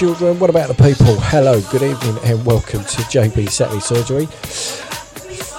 children? 0.00 0.38
What 0.38 0.48
about 0.48 0.74
the 0.74 0.82
people? 0.82 1.20
Hello, 1.20 1.60
good 1.70 1.82
evening, 1.82 2.16
and 2.24 2.46
welcome 2.46 2.82
to 2.82 3.02
JB 3.12 3.50
Saturday 3.50 3.80
Surgery. 3.80 4.24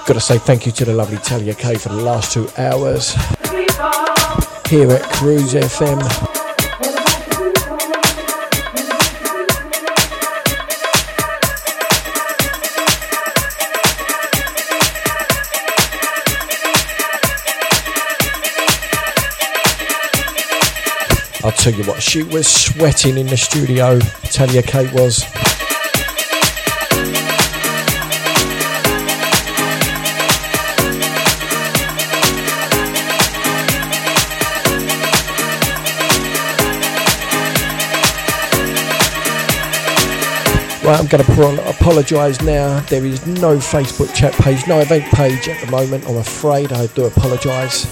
Got 0.08 0.16
to 0.16 0.20
say 0.20 0.40
thank 0.40 0.66
you 0.66 0.72
to 0.72 0.84
the 0.84 0.94
lovely 0.94 1.18
Talia 1.18 1.54
K 1.54 1.76
for 1.76 1.90
the 1.90 2.02
last 2.02 2.34
two 2.34 2.50
hours 2.58 3.14
here 4.68 4.90
at 4.90 5.04
Cruise 5.14 5.54
FM. 5.54 6.31
Tell 21.62 21.74
you 21.76 21.84
what, 21.84 22.02
she 22.02 22.24
was 22.24 22.48
sweating 22.48 23.20
in 23.20 23.28
the 23.28 23.38
studio. 23.38 24.00
Tell 24.24 24.50
you, 24.50 24.64
Kate 24.64 24.92
was. 24.94 25.24
Right, 40.84 41.00
I'm 41.00 41.06
going 41.06 41.24
to 41.24 41.70
apologise 41.70 42.42
now. 42.42 42.80
There 42.90 43.06
is 43.06 43.28
no 43.28 43.58
Facebook 43.58 44.16
chat 44.16 44.34
page, 44.34 44.66
no 44.66 44.80
event 44.80 45.04
page 45.14 45.48
at 45.48 45.64
the 45.64 45.70
moment. 45.70 46.08
I'm 46.08 46.18
afraid 46.18 46.74
I 46.74 46.88
do 46.88 47.06
apologise. 47.06 47.86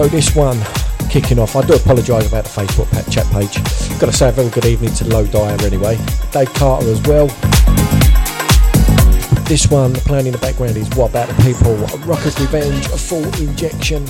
So 0.00 0.08
this 0.08 0.34
one 0.34 0.58
kicking 1.10 1.38
off. 1.38 1.54
I 1.56 1.60
do 1.60 1.74
apologise 1.74 2.26
about 2.26 2.44
the 2.44 2.50
Facebook 2.50 2.88
chat 3.12 3.26
page. 3.26 3.54
Got 4.00 4.06
to 4.06 4.12
say 4.14 4.30
a 4.30 4.32
very 4.32 4.48
good 4.48 4.64
evening 4.64 4.94
to 4.94 5.04
Low 5.06 5.26
Dyer 5.26 5.58
anyway. 5.60 5.98
Dave 6.32 6.50
Carter 6.54 6.88
as 6.88 7.02
well. 7.02 7.26
This 9.44 9.70
one 9.70 9.92
playing 9.92 10.24
in 10.24 10.32
the 10.32 10.38
background 10.38 10.78
is 10.78 10.88
What 10.96 11.10
About 11.10 11.28
the 11.28 11.42
People? 11.42 11.76
Rockers 12.06 12.40
Revenge, 12.40 12.86
a 12.86 12.96
full 12.96 13.26
injection. 13.46 14.06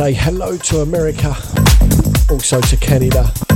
Say 0.00 0.14
hello 0.14 0.56
to 0.56 0.78
America, 0.78 1.36
also 2.30 2.58
to 2.58 2.76
Canada. 2.78 3.49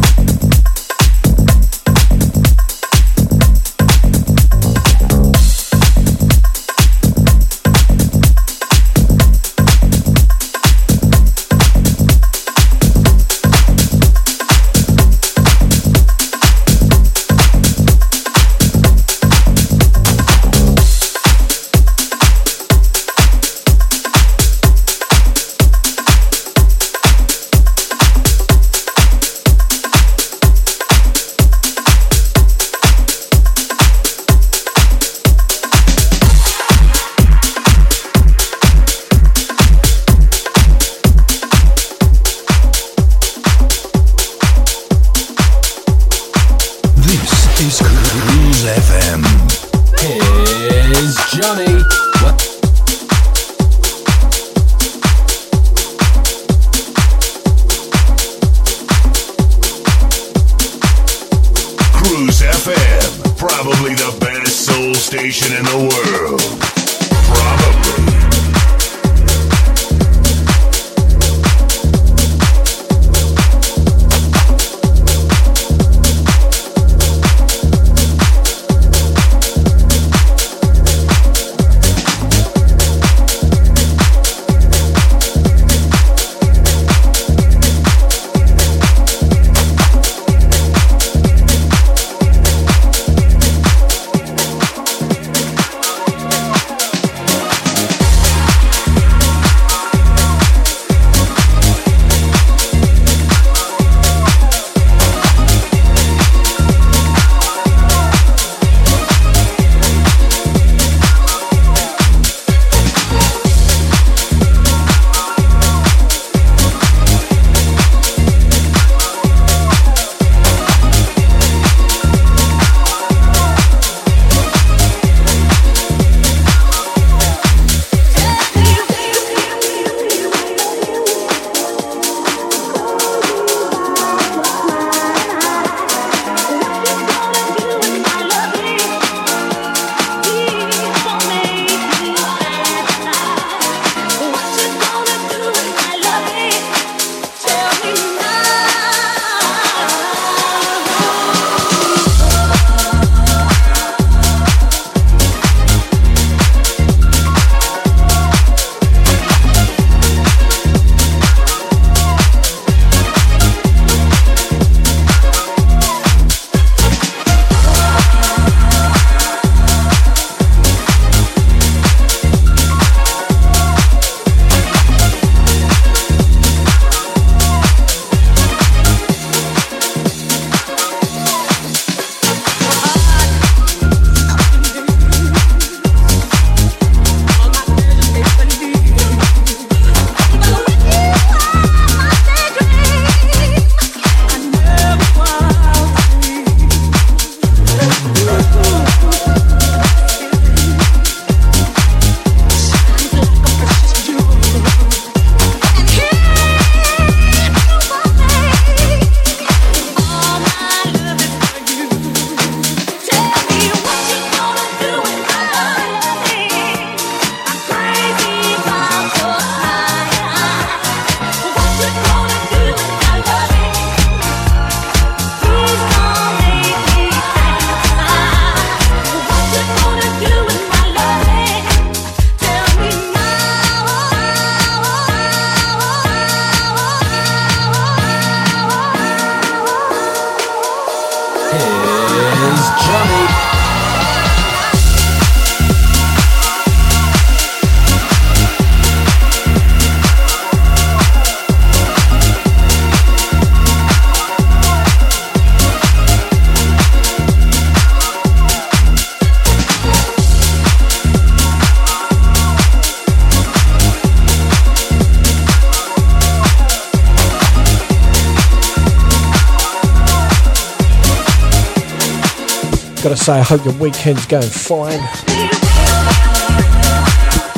Say, 273.24 273.38
I 273.38 273.40
hope 273.40 273.64
your 273.64 273.72
weekend's 273.74 274.26
going 274.26 274.50
fine. 274.50 275.00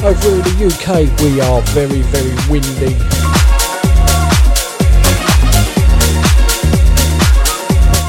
Over 0.05 0.29
in 0.29 0.43
the 0.47 0.55
UK, 0.71 1.03
we 1.23 1.41
are 1.41 1.61
very, 1.75 2.03
very 2.03 2.37
windy. 2.49 2.95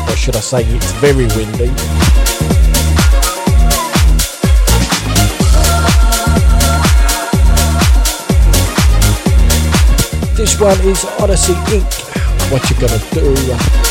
Or 0.06 0.16
should 0.16 0.36
I 0.36 0.40
say, 0.40 0.66
it's 0.66 0.92
very 1.02 1.26
windy. 1.34 1.74
This 10.36 10.60
one 10.60 10.80
is 10.82 11.04
Odyssey 11.20 11.54
Inc. 11.74 12.52
What 12.52 12.70
you 12.70 12.76
gonna 12.80 13.00
do? 13.14 13.87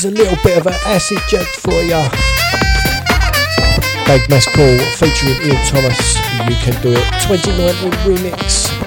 Is 0.00 0.06
a 0.06 0.10
little 0.12 0.38
bit 0.42 0.56
of 0.56 0.66
an 0.66 0.72
acid 0.86 1.18
jazz 1.28 1.46
for 1.56 1.82
ya. 1.82 2.08
Dave 4.06 4.26
Call 4.54 4.78
featuring 4.96 5.36
Ian 5.42 5.62
Thomas. 5.66 6.16
You 6.48 6.56
can 6.64 6.80
do 6.80 6.92
it. 6.92 7.04
2019 7.28 7.90
remix. 8.08 8.79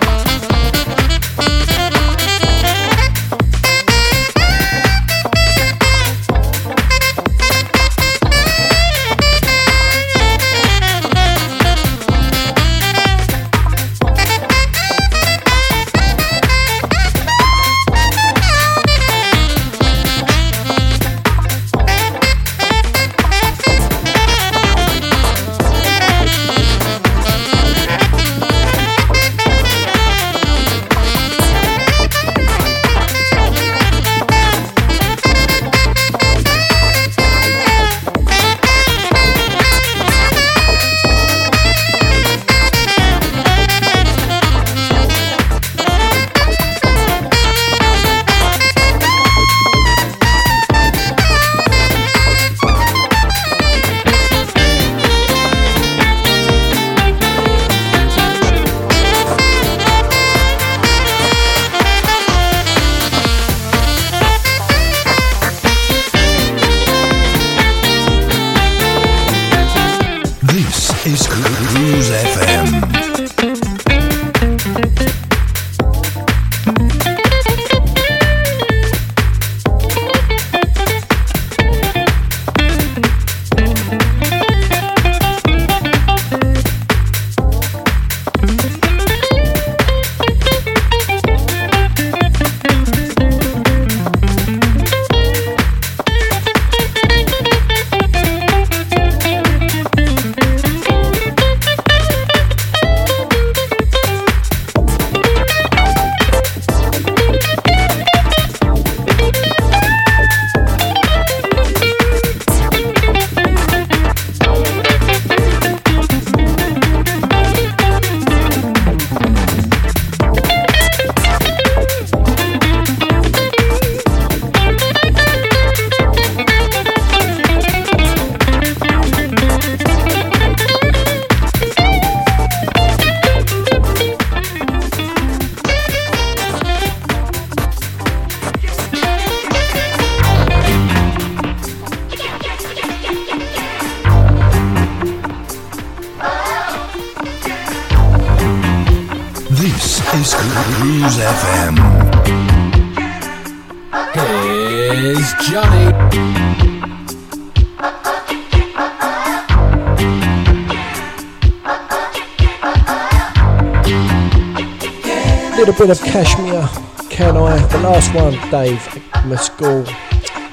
Bit 165.88 165.90
of 165.90 166.02
Cashmere, 166.02 166.68
Can 167.10 167.36
I? 167.36 167.58
The 167.68 167.80
last 167.80 168.14
one, 168.14 168.34
Dave 168.50 168.82
Mescal, 169.26 169.84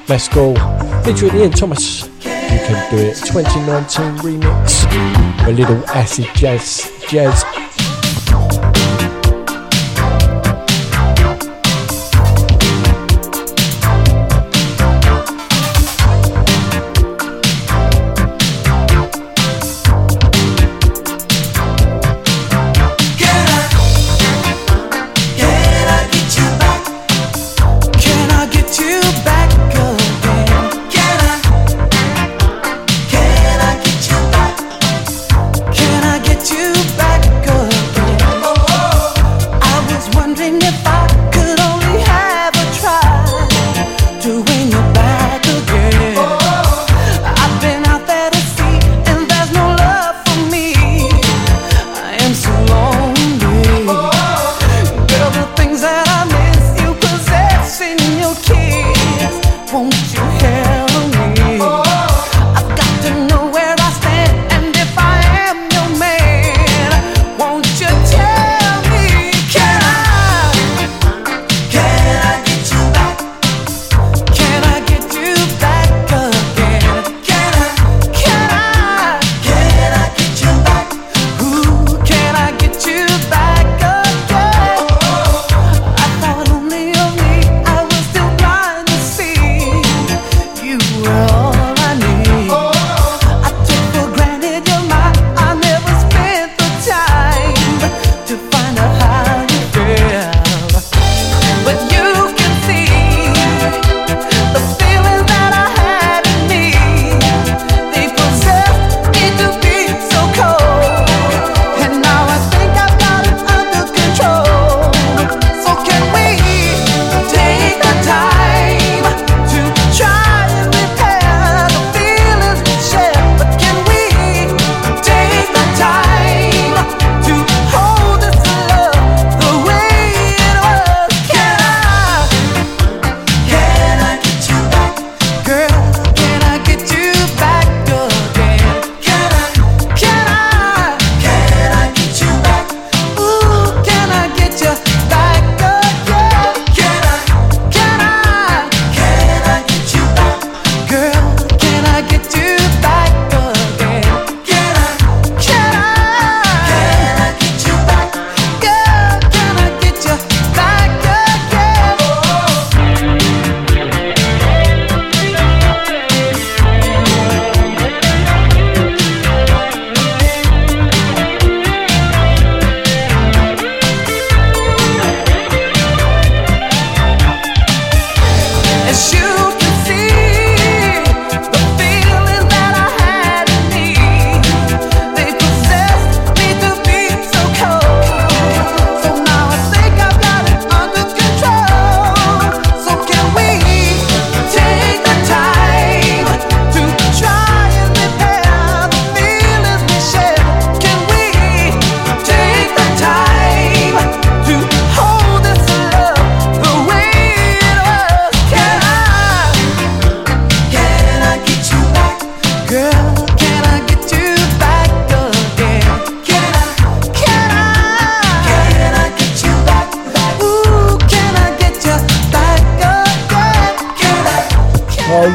Mescal, 0.09 0.55
featuring 1.03 1.35
Ian 1.35 1.51
Thomas. 1.51 2.05
You 2.23 2.59
can 2.65 2.91
do 2.91 2.97
it. 2.97 3.15
2019 3.15 4.17
remix. 4.17 5.47
A 5.47 5.51
little 5.51 5.87
acid 5.89 6.27
jazz, 6.35 6.91
jazz 7.07 7.43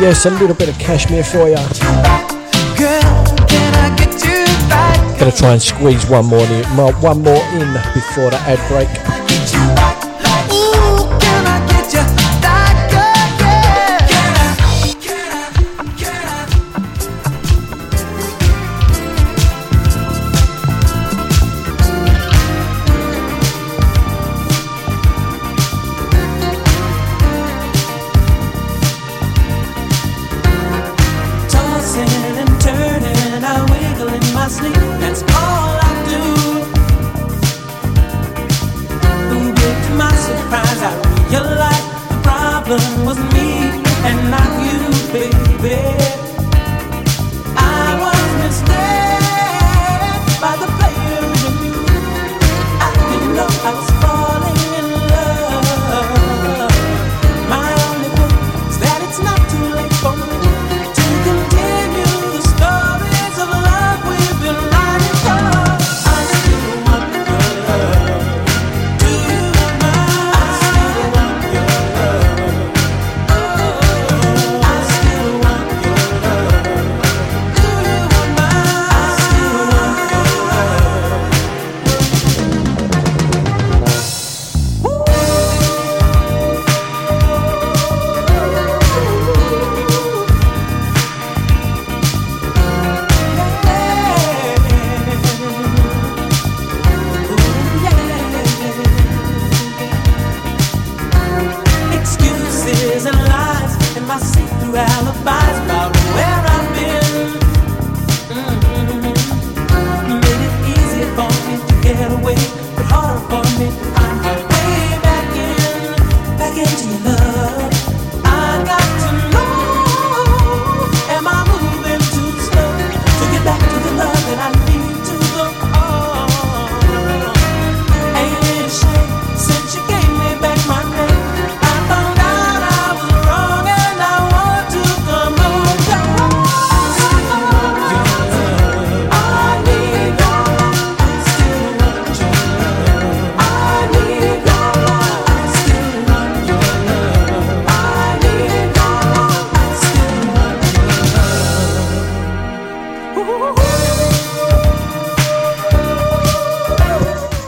yes, 0.06 0.24
a 0.24 0.30
little 0.30 0.54
bit 0.54 0.68
of 0.68 0.78
cashmere 0.78 1.24
for 1.24 1.48
you. 1.48 1.56
Gonna 5.18 5.32
try 5.32 5.52
and 5.52 5.62
squeeze 5.62 6.08
one 6.08 6.26
more, 6.26 6.46
in, 6.46 6.64
one 7.02 7.22
more 7.22 7.42
in 7.54 7.72
before 7.92 8.30
the 8.30 8.38
ad 8.46 8.60
break. 8.68 9.05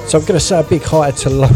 So 0.08 0.16
I'm 0.16 0.24
going 0.24 0.38
to 0.38 0.40
say 0.40 0.58
a 0.58 0.62
big 0.62 0.82
hi 0.84 1.10
to 1.10 1.28
Low 1.28 1.48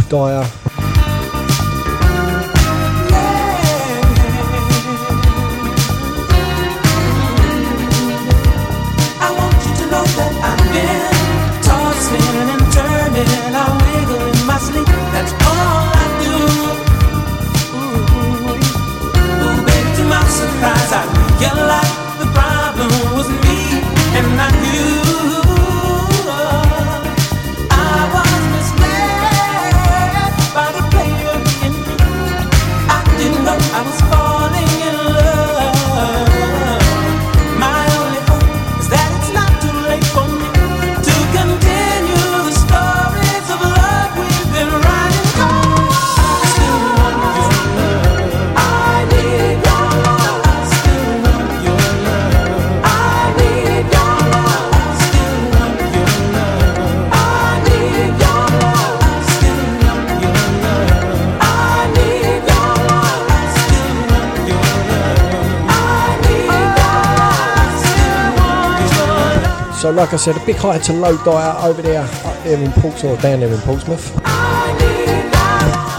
like 69.95 70.13
I 70.13 70.17
said, 70.17 70.37
a 70.37 70.47
big 70.47 70.57
hi 70.57 70.79
to 70.79 70.93
Low 70.93 71.17
Dyer 71.25 71.69
over 71.69 71.83
there, 71.83 72.03
up 72.03 72.45
there 72.45 72.63
in 72.63 72.73
Portsmouth, 72.73 73.19
or 73.19 73.23
down 73.23 73.41
there 73.41 73.53
in 73.53 73.61
Portsmouth. 73.61 74.15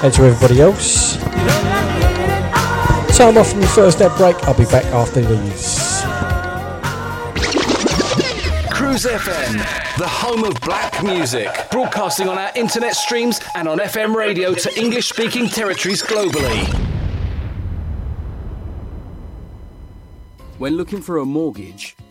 And 0.03 0.13
to 0.13 0.23
everybody 0.23 0.62
else. 0.62 1.13
So, 3.15 3.27
I'm 3.27 3.38
off 3.38 3.51
from 3.51 3.62
the 3.62 3.71
first 3.73 4.01
ad 4.01 4.15
break. 4.17 4.36
I'll 4.47 4.58
be 4.58 4.65
back 4.65 4.86
after 4.86 5.21
these. 5.21 6.01
Cruise 8.71 9.06
FM, 9.06 9.58
the 9.97 10.08
home 10.08 10.43
of 10.43 10.60
black 10.62 11.03
music, 11.03 11.49
broadcasting 11.71 12.27
on 12.27 12.38
our 12.38 12.51
internet 12.56 12.95
streams 12.95 13.39
and 13.56 13.67
on 13.67 13.79
FM 13.79 14.15
radio 14.15 14.53
to 14.53 14.79
English 14.79 15.10
speaking 15.10 15.47
territories 15.47 16.01
globally. 16.03 16.67
When 20.58 20.77
looking 20.77 21.01
for 21.01 21.17
a 21.17 21.25
mortgage, 21.25 21.83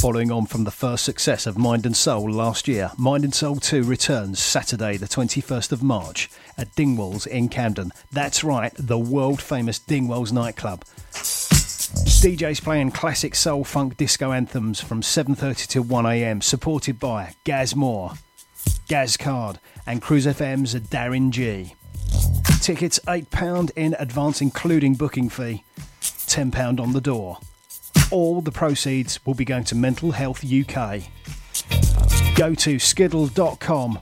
Following 0.00 0.30
on 0.30 0.46
from 0.46 0.62
the 0.62 0.70
first 0.70 1.04
success 1.04 1.44
of 1.44 1.58
Mind 1.58 1.84
and 1.84 1.96
Soul 1.96 2.30
last 2.30 2.68
year, 2.68 2.92
Mind 2.96 3.24
and 3.24 3.34
Soul 3.34 3.56
2 3.56 3.82
returns 3.82 4.38
Saturday, 4.38 4.96
the 4.96 5.08
21st 5.08 5.72
of 5.72 5.82
March 5.82 6.30
at 6.56 6.72
Dingwalls 6.76 7.26
in 7.26 7.48
Camden. 7.48 7.90
That's 8.12 8.44
right, 8.44 8.72
the 8.78 8.96
world 8.96 9.42
famous 9.42 9.80
Dingwalls 9.80 10.30
nightclub. 10.30 10.84
DJs 10.84 12.62
playing 12.62 12.92
classic 12.92 13.34
soul 13.34 13.64
funk 13.64 13.96
disco 13.96 14.30
anthems 14.30 14.80
from 14.80 15.02
7:30 15.02 15.66
to 15.66 15.82
1 15.82 16.06
a.m. 16.06 16.42
supported 16.42 17.00
by 17.00 17.34
Gaz 17.42 17.74
Moore, 17.74 18.12
Gaz 18.86 19.16
Card 19.16 19.58
and 19.84 20.00
Cruise 20.00 20.26
FM's 20.26 20.74
Darren 20.76 21.30
G. 21.30 21.74
Tickets 22.60 23.00
£8 23.08 23.72
in 23.74 23.96
advance 23.98 24.40
including 24.40 24.94
booking 24.94 25.28
fee, 25.28 25.64
£10 26.00 26.78
on 26.78 26.92
the 26.92 27.00
door. 27.00 27.38
All 28.10 28.40
the 28.40 28.52
proceeds 28.52 29.24
will 29.26 29.34
be 29.34 29.44
going 29.44 29.64
to 29.64 29.74
Mental 29.74 30.12
Health 30.12 30.44
UK. 30.44 31.02
Go 32.34 32.54
to 32.54 32.78
skiddle.com, 32.78 33.98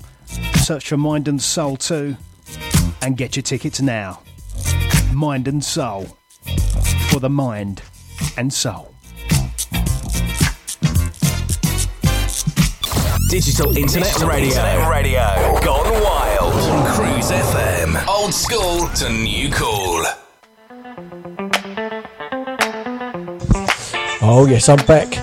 search 0.56 0.88
for 0.88 0.96
Mind 0.96 1.28
and 1.28 1.40
Soul 1.42 1.76
2 1.76 2.16
and 3.02 3.16
get 3.16 3.36
your 3.36 3.42
tickets 3.42 3.80
now. 3.80 4.20
Mind 5.12 5.48
and 5.48 5.64
Soul 5.64 6.16
for 7.10 7.20
the 7.20 7.30
mind 7.30 7.82
and 8.36 8.52
soul. 8.52 8.94
Digital 13.28 13.76
Internet 13.76 14.08
Digital 14.08 14.28
Radio. 14.28 14.48
Internet 14.48 14.90
radio. 14.90 15.60
Gone 15.64 16.02
wild. 16.02 16.54
On 16.54 16.94
Cruise 16.94 17.30
FM. 17.30 18.06
Old 18.06 18.32
school 18.32 18.88
to 18.88 19.12
new 19.12 19.50
cool. 19.50 20.05
Oh, 24.28 24.44
yes, 24.44 24.68
I'm 24.68 24.84
back. 24.86 25.14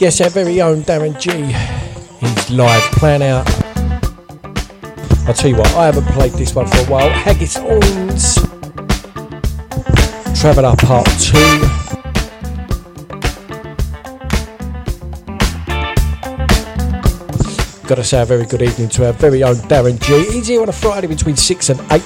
Yes, 0.00 0.20
our 0.20 0.30
very 0.30 0.60
own 0.60 0.82
Darren 0.82 1.18
G. 1.18 1.32
He's 2.24 2.50
live 2.50 2.80
playing 2.92 3.22
out. 3.24 3.44
I'll 5.26 5.34
tell 5.34 5.50
you 5.50 5.56
what, 5.56 5.68
I 5.74 5.86
haven't 5.86 6.06
played 6.12 6.30
this 6.34 6.54
one 6.54 6.68
for 6.68 6.78
a 6.78 6.84
while. 6.84 7.10
Haggis 7.10 7.56
Owens. 7.56 8.36
Traveller 10.40 10.76
Part 10.76 11.08
2. 11.18 11.32
Got 17.88 17.96
to 17.96 18.04
say 18.04 18.22
a 18.22 18.24
very 18.24 18.46
good 18.46 18.62
evening 18.62 18.88
to 18.90 19.06
our 19.06 19.12
very 19.12 19.42
own 19.42 19.56
Darren 19.56 20.00
G. 20.00 20.30
He's 20.30 20.46
here 20.46 20.62
on 20.62 20.68
a 20.68 20.72
Friday 20.72 21.08
between 21.08 21.34
6 21.34 21.68
and 21.68 21.80
8. 21.90 22.00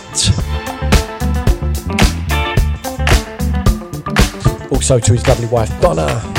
Also 4.73 4.99
to 4.99 5.13
his 5.13 5.27
lovely 5.29 5.49
wife 5.49 5.71
Donna. 5.83 6.36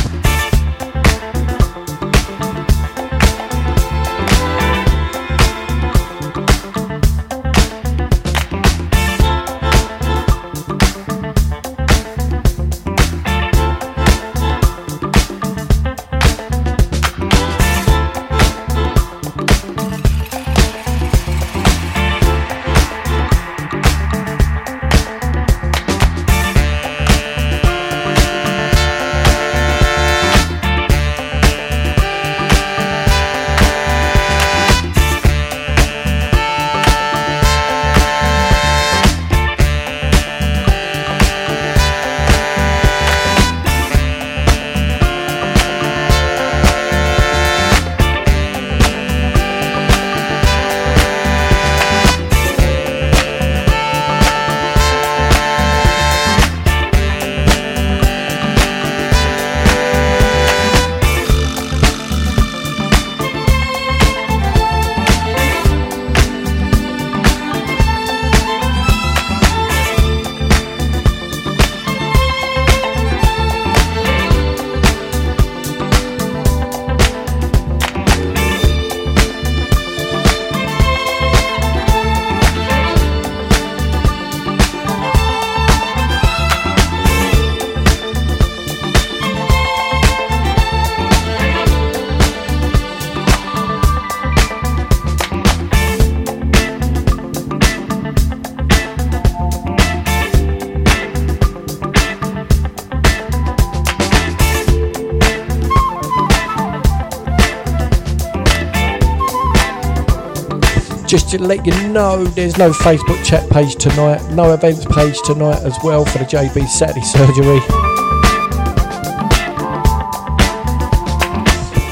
To 111.37 111.43
let 111.43 111.65
you 111.65 111.89
know, 111.89 112.23
there's 112.23 112.57
no 112.57 112.71
Facebook 112.71 113.23
chat 113.23 113.49
page 113.49 113.75
tonight, 113.75 114.21
no 114.31 114.53
events 114.53 114.85
page 114.85 115.21
tonight 115.23 115.61
as 115.63 115.77
well 115.83 116.05
for 116.05 116.19
the 116.19 116.25
JB 116.25 116.67
Saturday 116.67 117.01
surgery. 117.01 117.59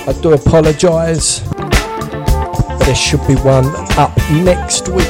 I 0.08 0.20
do 0.22 0.34
apologise, 0.34 1.40
but 1.40 2.80
there 2.80 2.96
should 2.96 3.26
be 3.28 3.36
one 3.36 3.66
up 3.98 4.16
next 4.32 4.90
week. 4.90 5.06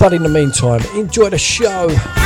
But 0.00 0.12
in 0.12 0.22
the 0.22 0.28
meantime, 0.28 0.80
enjoy 0.96 1.30
the 1.30 1.38
show. 1.38 2.21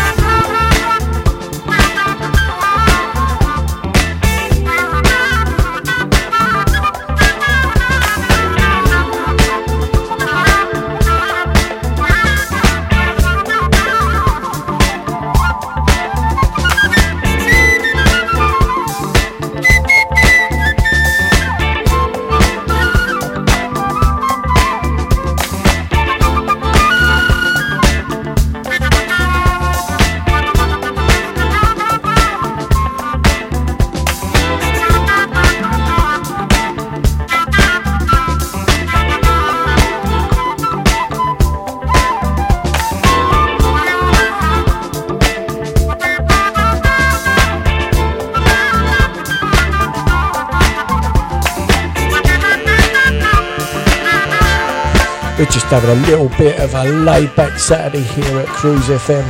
Just 55.68 55.82
having 55.82 55.98
a 55.98 56.06
little 56.06 56.28
bit 56.38 56.60
of 56.60 56.72
a 56.74 56.84
laid 56.84 57.34
back 57.34 57.58
Saturday 57.58 58.02
here 58.02 58.38
at 58.38 58.46
Cruise 58.46 58.86
FM. 58.86 59.26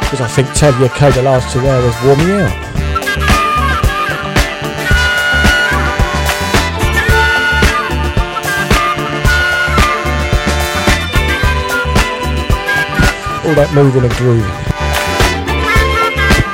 Because 0.00 0.20
I 0.20 0.28
think 0.28 0.48
Talia 0.54 0.88
K 0.88 1.10
the 1.12 1.22
last 1.22 1.52
two 1.52 1.60
hours 1.60 1.94
wore 2.02 2.16
me 2.16 2.32
out. 2.42 2.64
All 13.44 13.54
that 13.54 13.70
moving 13.74 14.02
and 14.02 14.14
grooving. 14.14 14.44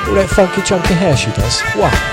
All 0.08 0.14
that 0.14 0.28
funky 0.28 0.60
chunky 0.62 0.94
hair 0.94 1.16
she 1.16 1.30
does. 1.30 1.62
Wow. 1.76 2.09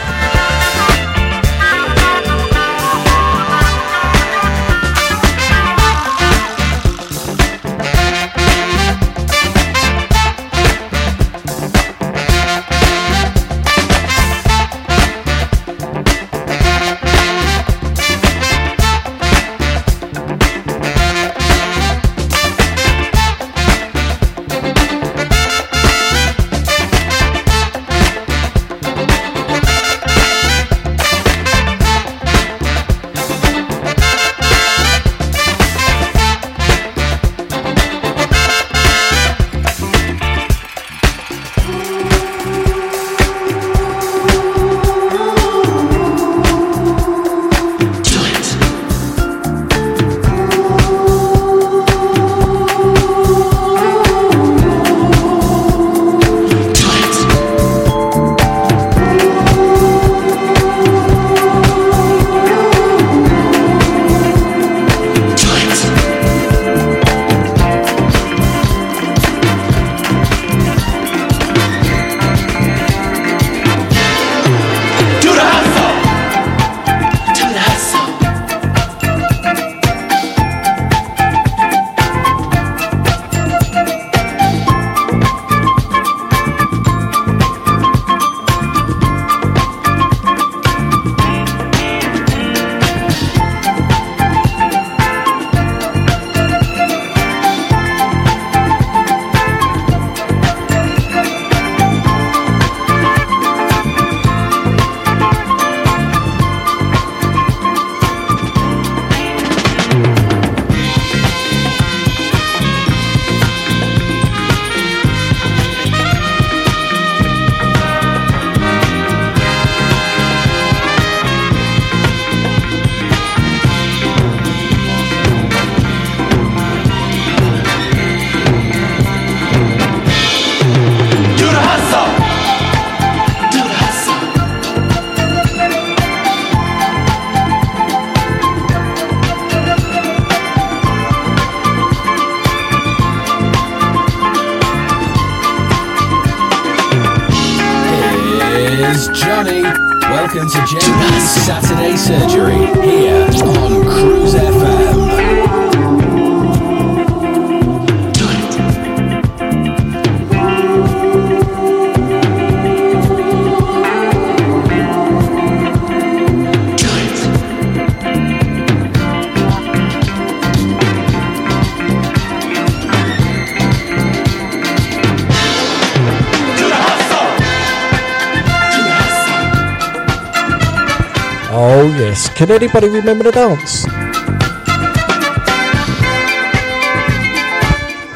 Oh 181.88 181.96
yes. 181.98 182.28
Can 182.36 182.52
anybody 182.52 182.90
remember 182.90 183.24
the 183.24 183.32
dance? 183.32 183.86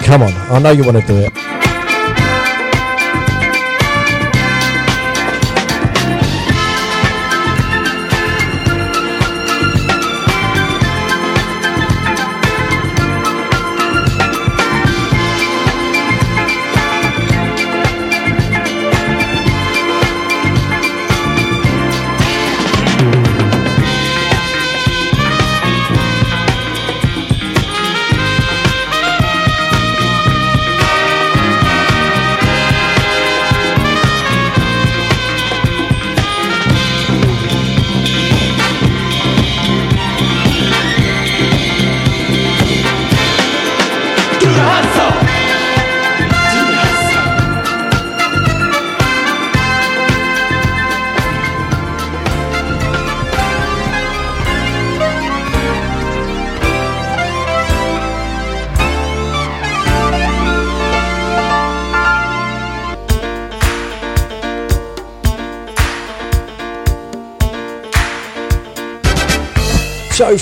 Come 0.05 0.23
on, 0.23 0.34
I 0.51 0.60
know 0.60 0.71
you 0.71 0.84
want 0.84 0.99
to 0.99 1.07
do 1.07 1.15
it. 1.19 1.50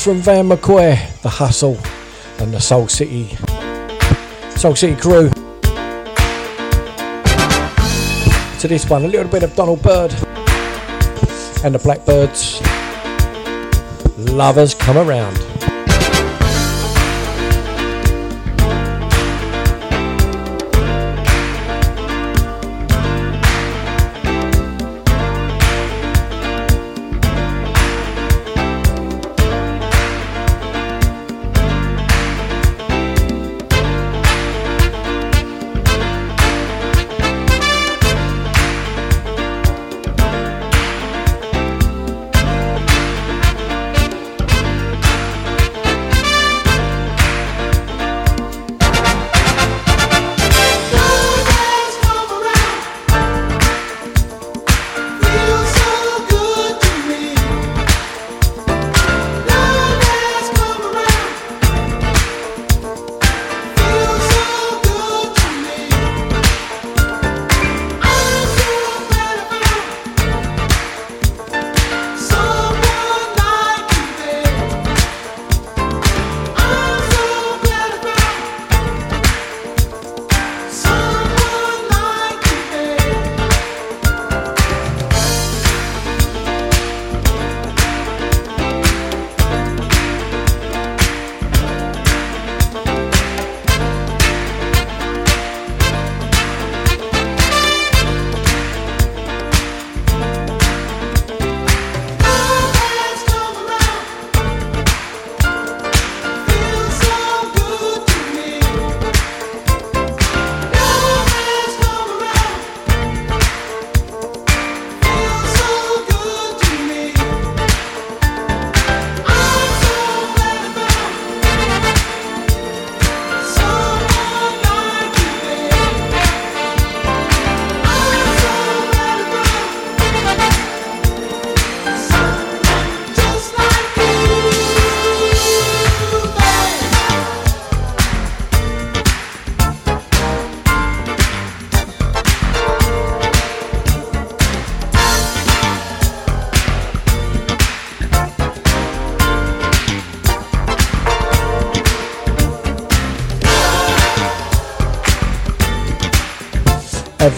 From 0.03 0.21
Van 0.21 0.47
McCoy, 0.47 1.21
The 1.21 1.29
Hustle, 1.29 1.77
and 2.39 2.53
the 2.53 2.59
Soul 2.59 2.87
City, 2.87 3.35
Soul 4.55 4.75
City 4.75 4.95
crew. 4.95 5.29
To 8.59 8.67
this 8.67 8.89
one, 8.89 9.03
a 9.03 9.07
little 9.07 9.29
bit 9.29 9.43
of 9.43 9.55
Donald 9.55 9.81
Byrd 9.81 10.13
and 11.63 11.75
the 11.75 11.79
Blackbirds. 11.83 12.61
Lovers 14.17 14.73
come 14.73 14.97
around. 14.97 15.37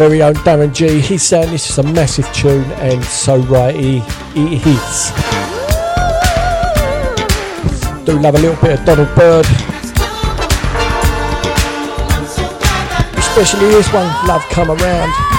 Very 0.08 0.24
own 0.24 0.34
Darren 0.34 0.74
G. 0.74 1.00
He's 1.00 1.22
saying 1.22 1.52
this 1.52 1.70
is 1.70 1.78
a 1.78 1.84
massive 1.84 2.26
tune, 2.34 2.64
and 2.82 3.04
so 3.04 3.38
right, 3.42 3.76
he, 3.76 4.00
he 4.34 4.56
is. 4.56 5.12
Do 8.04 8.20
love 8.20 8.34
a 8.34 8.40
little 8.40 8.60
bit 8.60 8.80
of 8.80 8.84
Donald 8.84 9.16
Byrd. 9.16 9.46
Especially 13.16 13.70
this 13.70 13.94
one, 13.94 14.08
Love 14.28 14.42
Come 14.50 14.72
Around. 14.72 15.31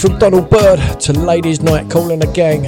From 0.00 0.18
Donald 0.18 0.48
Byrd 0.48 0.98
to 1.00 1.12
Ladies 1.12 1.60
Night 1.60 1.90
Kool 1.90 2.10
and 2.10 2.22
the 2.22 2.26
Gang. 2.28 2.62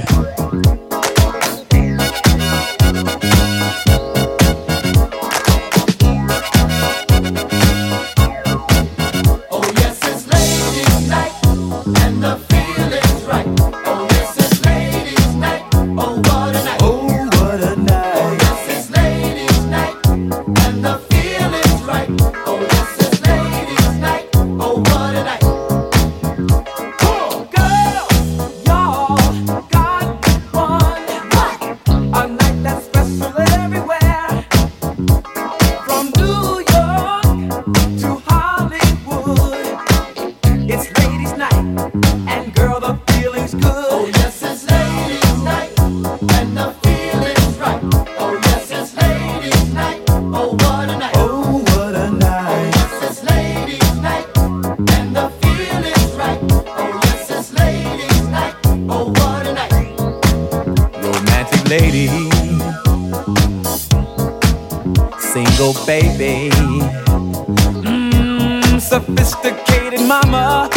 Sophisticated 68.93 70.01
mama. 70.01 70.72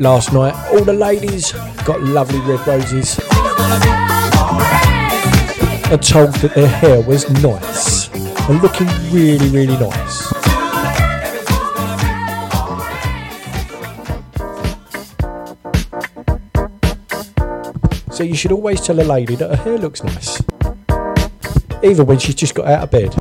Last 0.00 0.32
night 0.32 0.54
all 0.72 0.82
the 0.82 0.92
ladies 0.94 1.52
got 1.84 2.00
lovely 2.00 2.40
red 2.40 2.66
roses 2.66 3.18
and 5.90 6.02
told 6.02 6.32
that 6.36 6.52
their 6.54 6.66
hair 6.66 7.02
was 7.02 7.28
nice 7.42 8.08
and 8.48 8.62
looking 8.62 8.86
really, 9.12 9.46
really 9.50 9.76
nice. 9.76 10.26
So 18.10 18.24
you 18.24 18.34
should 18.34 18.52
always 18.52 18.80
tell 18.80 18.98
a 19.00 19.04
lady 19.04 19.34
that 19.36 19.50
her 19.50 19.56
hair 19.56 19.78
looks 19.78 20.02
nice, 20.02 20.40
even 21.82 22.06
when 22.06 22.18
she's 22.18 22.34
just 22.34 22.54
got 22.54 22.66
out 22.66 22.84
of 22.84 22.90
bed. 22.90 23.19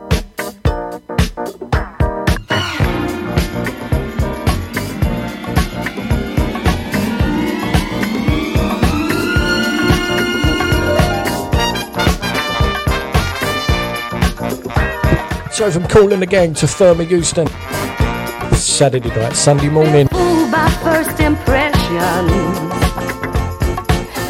So 15.60 15.70
from 15.70 15.90
Kool 15.90 16.14
and 16.14 16.22
the 16.22 16.26
Gang 16.26 16.54
to 16.54 16.68
Thelma 16.68 17.04
Houston, 17.04 17.46
Saturday 18.56 19.10
night, 19.10 19.36
Sunday 19.36 19.68
morning. 19.68 20.08
fooled 20.08 20.50
by 20.50 20.70
first 20.82 21.20
impressions. 21.20 22.32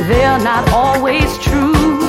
They're 0.09 0.39
not 0.39 0.67
always 0.73 1.29
true. 1.37 2.01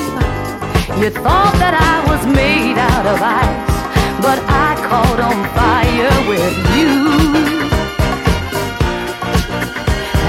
You 0.97 1.11
thought 1.11 1.53
that 1.61 1.77
I 1.77 2.01
was 2.09 2.25
made 2.33 2.79
out 2.79 3.05
of 3.05 3.21
ice, 3.21 3.77
but 4.25 4.39
I 4.49 4.73
caught 4.89 5.19
on 5.21 5.37
fire 5.53 6.17
with 6.27 6.57
you. 6.73 6.97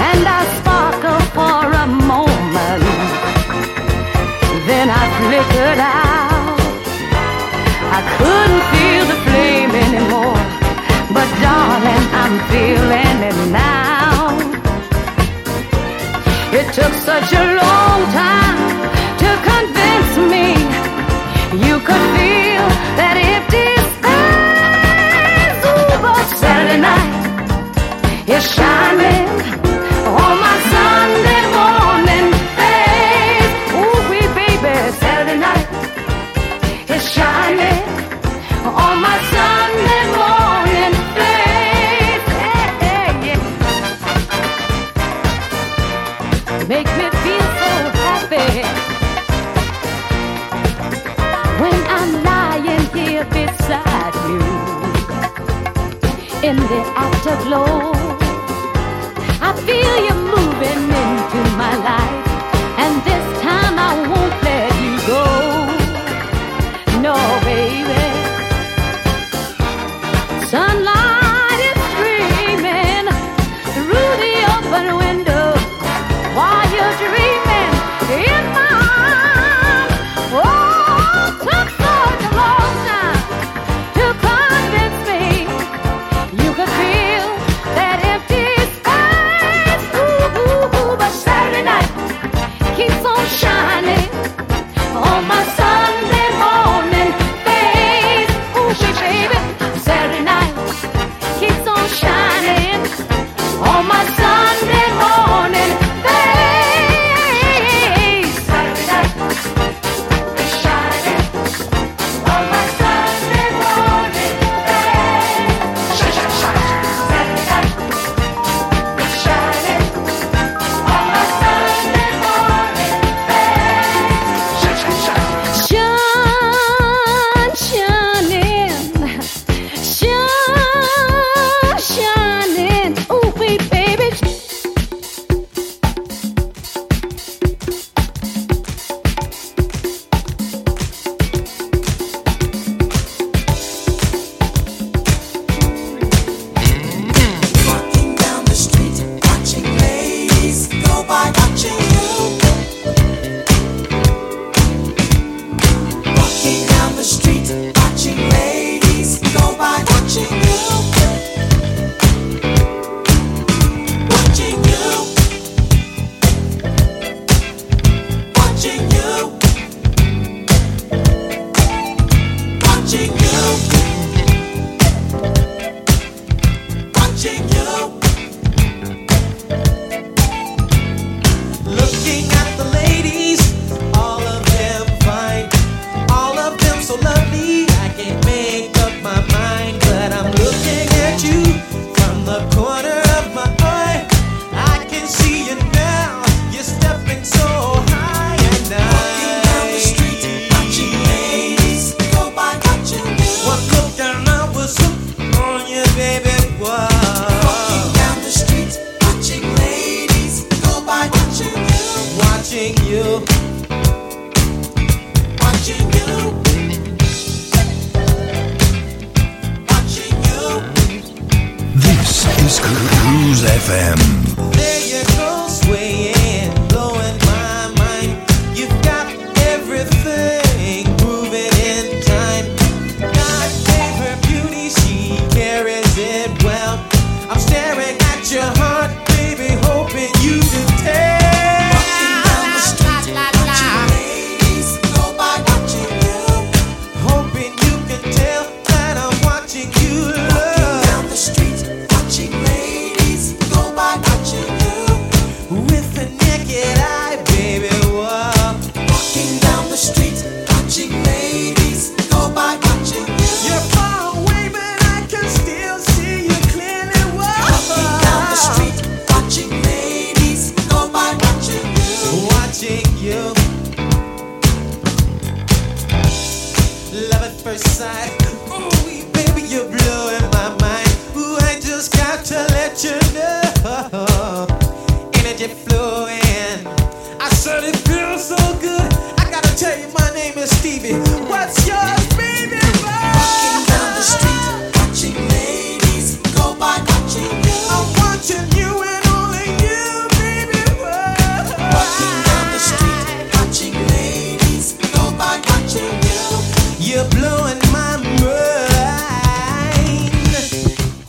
And 0.05 0.23
I 0.37 0.45
sparkled 0.61 1.25
for 1.33 1.65
a 1.81 1.87
moment, 1.87 2.83
then 4.67 4.87
I 4.87 5.03
flickered 5.17 5.79
out. 5.79 6.32
I 7.95 8.01
couldn't 8.17 8.63
feel 8.73 9.03
the 9.05 9.19
flame 9.25 9.71
anymore, 9.85 10.41
but 11.13 11.29
darling, 11.45 12.05
I'm 12.21 12.35
feeling 12.49 13.17
it 13.29 13.37
now. 13.51 14.33
It 16.57 16.73
took 16.73 16.93
such 16.93 17.29
a 17.33 17.45
long 17.61 17.99
time 18.09 18.57
to 19.21 19.29
convince 19.49 20.13
me 20.33 20.47
you 21.67 21.75
could 21.87 22.05
feel 22.17 22.65
that 22.97 23.15
empty. 23.33 23.69
Ooh, 25.69 26.01
but 26.01 26.25
Saturday 26.41 26.81
night 26.81 27.13
is 28.27 28.43
shining 28.55 29.52
feel 59.65 59.95
you 60.07 60.15
moving 60.35 60.83
into 61.03 61.41
my 61.61 61.73
life, 61.89 62.23
and 62.83 62.93
this 63.07 63.25
time 63.41 63.75
I 63.79 63.91
won't 64.09 64.22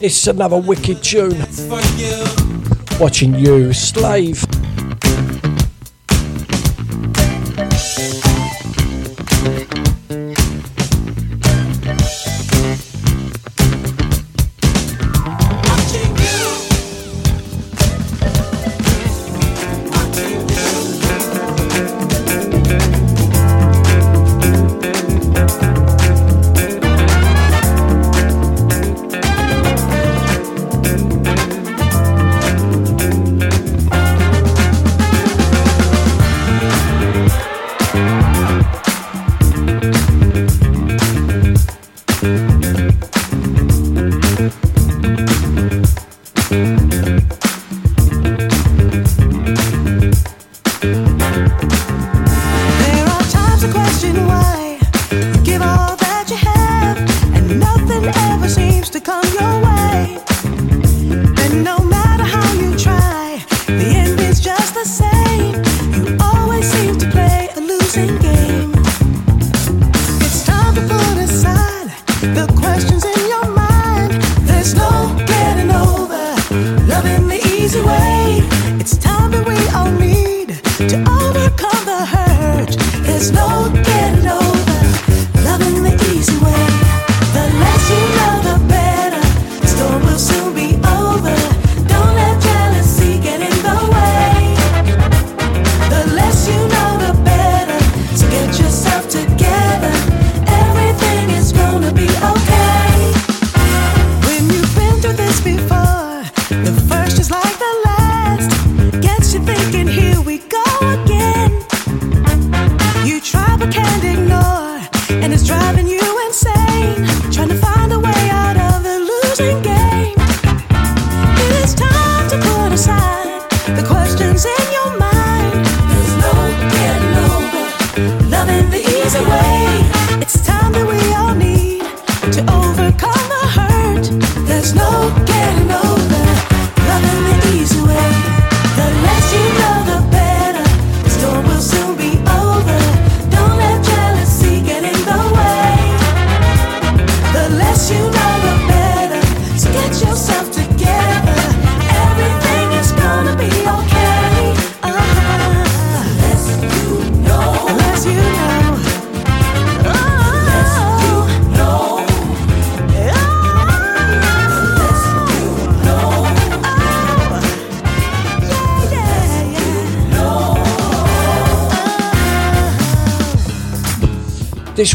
This 0.04 0.20
is 0.20 0.28
another 0.28 0.58
wicked 0.58 1.02
tune. 1.02 1.38
Watching 3.00 3.34
you, 3.36 3.72
slave. 3.72 4.44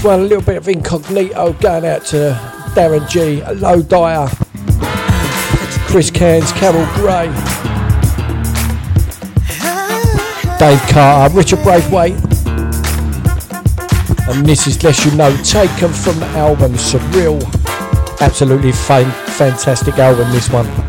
one, 0.09 0.21
a 0.21 0.23
little 0.23 0.43
bit 0.43 0.57
of 0.57 0.67
incognito 0.67 1.53
going 1.53 1.85
out 1.85 2.03
to 2.03 2.35
Darren 2.73 3.07
G, 3.07 3.43
Low 3.59 3.79
Dyer, 3.79 4.27
Chris 5.87 6.09
Cairns, 6.09 6.51
Carol 6.53 6.83
Gray, 6.95 7.27
Dave 10.57 10.81
Carter, 10.89 11.35
Richard 11.35 11.61
Braithwaite, 11.61 12.15
and 14.29 14.45
this 14.47 14.65
is 14.65 14.83
Less 14.83 15.05
You 15.05 15.11
Know, 15.15 15.35
taken 15.43 15.93
from 15.93 16.19
the 16.19 16.27
album 16.37 16.73
Surreal. 16.73 17.39
Absolutely 18.19 18.71
fan- 18.71 19.11
fantastic 19.27 19.99
album, 19.99 20.31
this 20.31 20.49
one. 20.49 20.88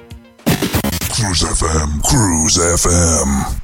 Cruise 1.21 1.43
FM, 1.43 2.01
Cruise 2.01 2.57
FM. 2.57 3.61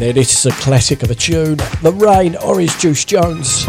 Now, 0.00 0.12
this 0.12 0.32
is 0.32 0.46
a 0.46 0.52
classic 0.62 1.02
of 1.02 1.10
a 1.10 1.14
tune 1.14 1.56
The 1.82 1.92
Rain, 1.92 2.36
Oran 2.36 2.68
Juice 2.78 3.04
Jones. 3.04 3.66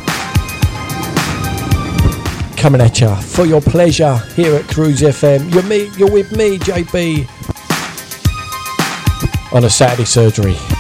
Coming 2.56 2.80
at 2.80 3.02
you 3.02 3.14
for 3.18 3.46
your 3.46 3.60
pleasure 3.60 4.16
here 4.38 4.56
at 4.56 4.66
Cruise 4.70 5.02
FM. 5.02 5.54
You're, 5.54 5.64
me, 5.64 5.92
you're 5.98 6.10
with 6.10 6.32
me, 6.32 6.58
JB, 6.58 7.28
on 9.52 9.64
a 9.66 9.70
Saturday 9.70 10.06
surgery. 10.06 10.77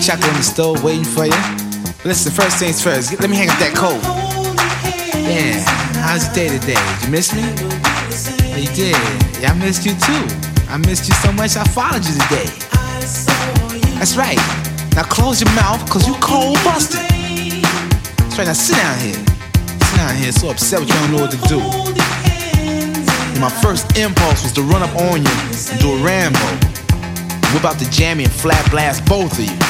Chocolate 0.00 0.30
on 0.30 0.36
the 0.36 0.42
stove 0.42 0.82
waiting 0.82 1.04
for 1.04 1.26
you. 1.26 1.40
But 2.00 2.06
listen, 2.06 2.32
first 2.32 2.56
things 2.56 2.82
first. 2.82 3.12
Let 3.20 3.28
me 3.28 3.36
hang 3.36 3.50
up 3.50 3.58
that 3.60 3.76
coat. 3.76 4.00
Yeah, 5.12 5.60
how's 6.00 6.24
your 6.24 6.34
day 6.34 6.48
today? 6.58 6.80
Did 6.80 7.04
you 7.04 7.10
miss 7.12 7.36
me? 7.36 7.44
You 8.56 8.72
did. 8.72 8.96
Yeah, 9.44 9.52
I 9.52 9.54
missed 9.60 9.84
you 9.84 9.92
too. 9.92 10.24
I 10.72 10.78
missed 10.78 11.06
you 11.06 11.14
so 11.20 11.30
much 11.32 11.56
I 11.56 11.64
followed 11.68 12.00
you 12.00 12.16
today. 12.16 12.48
That's 14.00 14.16
right. 14.16 14.40
Now 14.96 15.04
close 15.04 15.44
your 15.44 15.52
mouth, 15.52 15.84
cause 15.92 16.08
you 16.08 16.16
cold 16.24 16.56
busted. 16.64 17.04
That's 18.24 18.40
right, 18.40 18.48
now 18.48 18.56
sit 18.56 18.80
down 18.80 18.96
here. 19.04 19.20
Sit 19.20 19.96
down 20.00 20.16
here 20.16 20.32
so 20.32 20.48
upset 20.48 20.80
with 20.80 20.88
you, 20.88 20.96
don't 20.96 21.12
know 21.12 21.20
what 21.28 21.30
to 21.30 21.40
do. 21.44 21.60
And 21.60 23.40
my 23.40 23.52
first 23.60 23.96
impulse 24.00 24.42
was 24.48 24.52
to 24.56 24.62
run 24.62 24.80
up 24.80 24.96
on 24.96 25.20
you 25.20 25.36
and 25.68 25.76
do 25.78 25.92
a 25.92 26.00
Rambo. 26.00 26.40
Whip 27.52 27.68
out 27.68 27.76
the 27.76 27.88
jammy 27.92 28.24
and 28.24 28.32
flat 28.32 28.64
blast 28.70 29.04
both 29.04 29.36
of 29.36 29.44
you. 29.44 29.69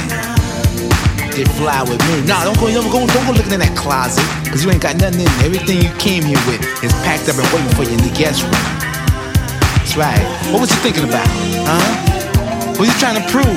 They 1.31 1.47
fly 1.55 1.79
with 1.87 2.03
me. 2.11 2.27
Nah, 2.27 2.43
don't 2.43 2.59
go, 2.59 2.67
don't 2.67 2.91
go, 2.91 3.07
don't 3.07 3.25
go 3.25 3.31
looking 3.31 3.55
in 3.55 3.63
that 3.63 3.71
closet, 3.71 4.19
cause 4.51 4.67
you 4.67 4.69
ain't 4.71 4.83
got 4.83 4.99
nothing 4.99 5.23
in. 5.23 5.31
Everything 5.39 5.79
you 5.79 5.87
came 5.95 6.27
here 6.27 6.39
with 6.43 6.59
is 6.83 6.91
packed 7.07 7.31
up 7.31 7.39
and 7.39 7.47
waiting 7.55 7.71
for 7.71 7.87
you 7.87 7.95
in 7.95 8.03
the 8.03 8.11
guest 8.11 8.43
room. 8.43 8.51
That's 9.79 9.95
right. 9.95 10.19
What 10.51 10.59
was 10.59 10.69
you 10.75 10.79
thinking 10.83 11.07
about? 11.07 11.23
Huh? 11.63 12.75
What 12.75 12.83
you 12.83 12.97
trying 12.99 13.15
to 13.15 13.25
prove? 13.31 13.47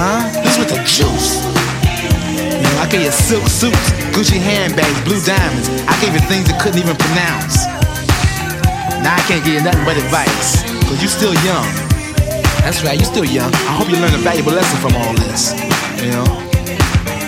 Huh? 0.00 0.24
This 0.40 0.56
with 0.56 0.72
the 0.72 0.80
juice. 0.88 1.44
You 2.40 2.64
know, 2.64 2.80
I 2.80 2.88
gave 2.88 3.04
you 3.04 3.12
silk 3.12 3.44
suits, 3.52 3.92
Gucci 4.16 4.40
handbags, 4.40 4.96
blue 5.04 5.20
diamonds. 5.20 5.68
I 5.84 5.92
gave 6.00 6.16
you 6.16 6.24
things 6.24 6.48
you 6.48 6.56
couldn't 6.56 6.80
even 6.80 6.96
pronounce. 6.96 7.68
Now 9.04 9.12
I 9.12 9.22
can't 9.28 9.44
give 9.44 9.60
you 9.60 9.62
nothing 9.62 9.84
but 9.84 10.00
advice, 10.00 10.64
cause 10.88 11.04
you 11.04 11.08
still 11.08 11.36
young. 11.44 11.68
That's 12.64 12.80
right, 12.80 12.96
you're 12.96 13.12
still 13.12 13.28
young. 13.28 13.52
I 13.68 13.76
hope 13.76 13.92
you 13.92 14.00
learn 14.00 14.14
a 14.14 14.22
valuable 14.24 14.52
lesson 14.52 14.78
from 14.80 14.96
all 14.96 15.12
this. 15.20 15.52
You 16.00 16.16
know? 16.16 16.51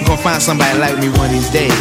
Gonna 0.07 0.21
find 0.21 0.43
somebody 0.43 0.79
like 0.79 0.99
me 0.99 1.09
one 1.17 1.27
of 1.27 1.33
these 1.33 1.51
days. 1.51 1.73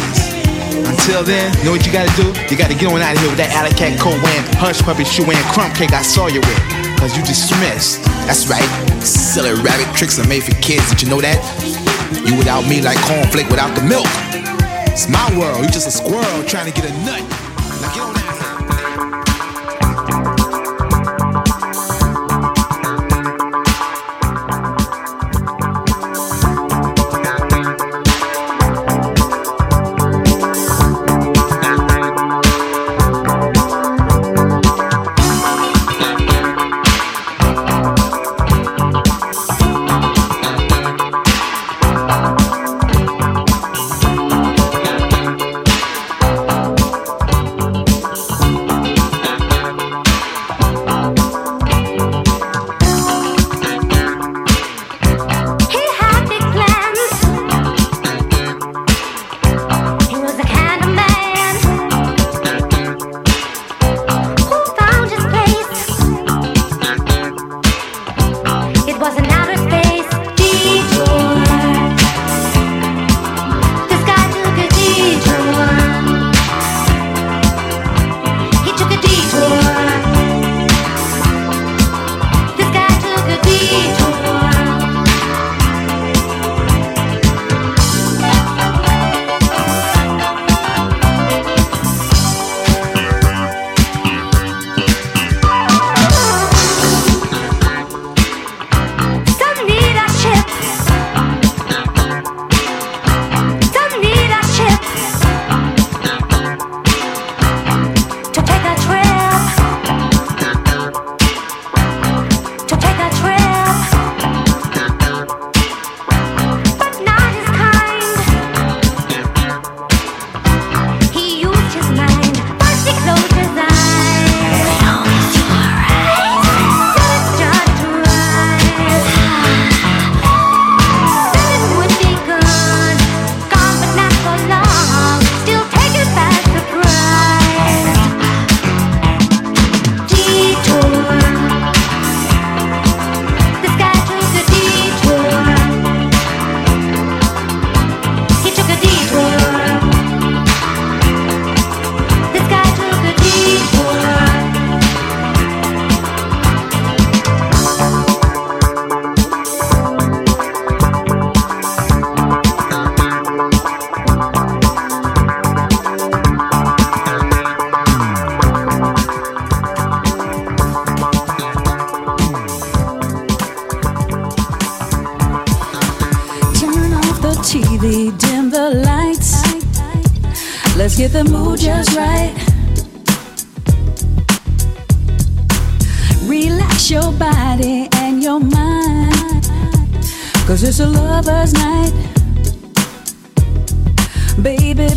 Until 0.88 1.22
then, 1.22 1.52
know 1.64 1.72
what 1.72 1.84
you 1.86 1.92
gotta 1.92 2.10
do? 2.16 2.32
You 2.48 2.56
gotta 2.56 2.74
get 2.74 2.90
on 2.90 3.00
out 3.00 3.14
of 3.14 3.20
here 3.20 3.28
with 3.28 3.38
that 3.38 3.52
alley 3.52 3.70
cat 3.76 4.00
coat 4.00 4.16
hush 4.56 4.80
puppy 4.82 5.04
shoe 5.04 5.24
and 5.24 5.36
crumb 5.52 5.72
cake 5.74 5.92
I 5.92 6.02
saw 6.02 6.26
you 6.26 6.40
with. 6.40 6.62
Cause 6.98 7.16
you 7.16 7.22
dismissed. 7.22 8.02
That's 8.24 8.48
right. 8.48 8.64
Silly 9.04 9.52
rabbit 9.60 9.94
tricks 9.94 10.18
are 10.18 10.26
made 10.26 10.42
for 10.42 10.56
kids. 10.62 10.88
Did 10.88 11.02
you 11.02 11.10
know 11.10 11.20
that? 11.20 11.36
You 12.24 12.36
without 12.36 12.66
me 12.66 12.80
like 12.80 12.96
cornflake 13.04 13.50
without 13.50 13.76
the 13.76 13.84
milk. 13.84 14.08
It's 14.88 15.08
my 15.08 15.26
world. 15.36 15.60
You 15.60 15.68
just 15.68 15.86
a 15.86 15.90
squirrel 15.90 16.44
trying 16.44 16.72
to 16.72 16.74
get 16.74 16.88
a 16.88 16.94
nut. 17.04 17.43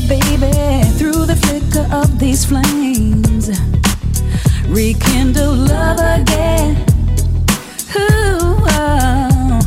Baby, 0.07 0.53
through 0.97 1.25
the 1.25 1.35
flicker 1.35 1.85
of 1.93 2.17
these 2.17 2.45
flames, 2.45 3.49
rekindle 4.69 5.53
love 5.53 5.99
again. 5.99 6.77
Ooh, 7.93 8.55
oh 8.69 9.59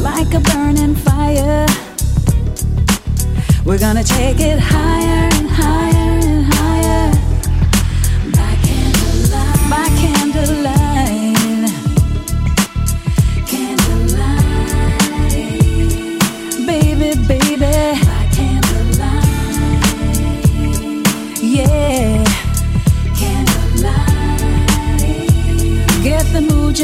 like 0.00 0.32
a 0.34 0.40
burning 0.40 0.94
fire. 0.94 1.66
We're 3.64 3.80
gonna 3.80 4.04
take 4.04 4.38
it 4.38 4.60
higher 4.60 5.28
and 5.32 5.48
higher 5.48 5.90
and 5.90 6.44
higher. 6.44 6.51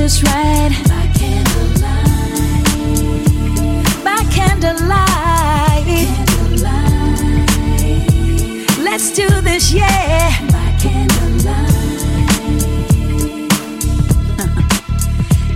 just 0.09 0.23
right 0.23 0.73
by 0.89 1.07
candlelight. 1.19 2.65
By 4.03 4.25
candlelight. 4.33 5.85
candlelight. 6.25 6.89
Let's 8.79 9.11
do 9.15 9.29
this, 9.43 9.71
yeah. 9.71 10.31
By 10.49 10.73
candlelight. 10.81 11.75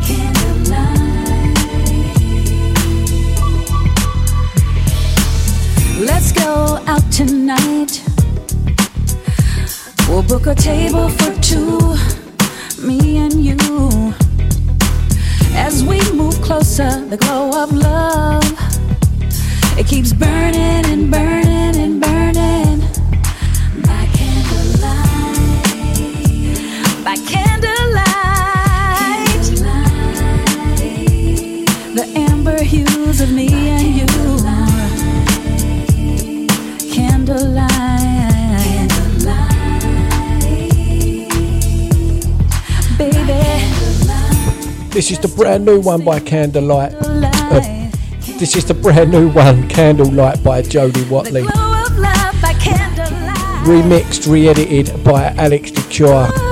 Candlelight. 0.07 1.17
Let's 5.99 6.33
go 6.33 6.79
out 6.87 7.11
tonight. 7.11 8.03
We'll 10.09 10.23
book 10.23 10.47
a 10.47 10.55
table 10.55 11.09
for 11.09 11.33
two 11.41 11.97
We 15.87 15.99
move 16.13 16.41
closer, 16.43 17.05
the 17.07 17.17
glow 17.17 17.63
of 17.63 17.73
love 17.73 18.43
it 19.79 19.87
keeps 19.87 20.13
burning 20.13 20.85
and 20.87 21.11
burning 21.11 21.77
and 21.77 22.01
burning. 22.01 22.12
This 44.93 45.11
is 45.11 45.19
the 45.19 45.29
brand 45.29 45.65
new 45.65 45.81
one 45.81 46.05
by 46.05 46.21
Candlelight. 46.21 46.93
Uh, 47.01 47.61
this 48.39 48.55
is 48.57 48.67
the 48.67 48.75
brand 48.75 49.11
new 49.11 49.31
one, 49.31 49.67
Candlelight 49.69 50.45
by 50.45 50.61
Jody 50.61 51.03
Watley. 51.09 51.43
glow 51.43 51.83
of 51.87 51.99
love 51.99 52.43
by 52.43 52.53
candlelight. 52.55 53.67
Remixed, 53.67 54.31
re 54.31 54.49
edited 54.49 55.03
by 55.03 55.33
Alex 55.39 55.71
DeCure. 55.71 56.52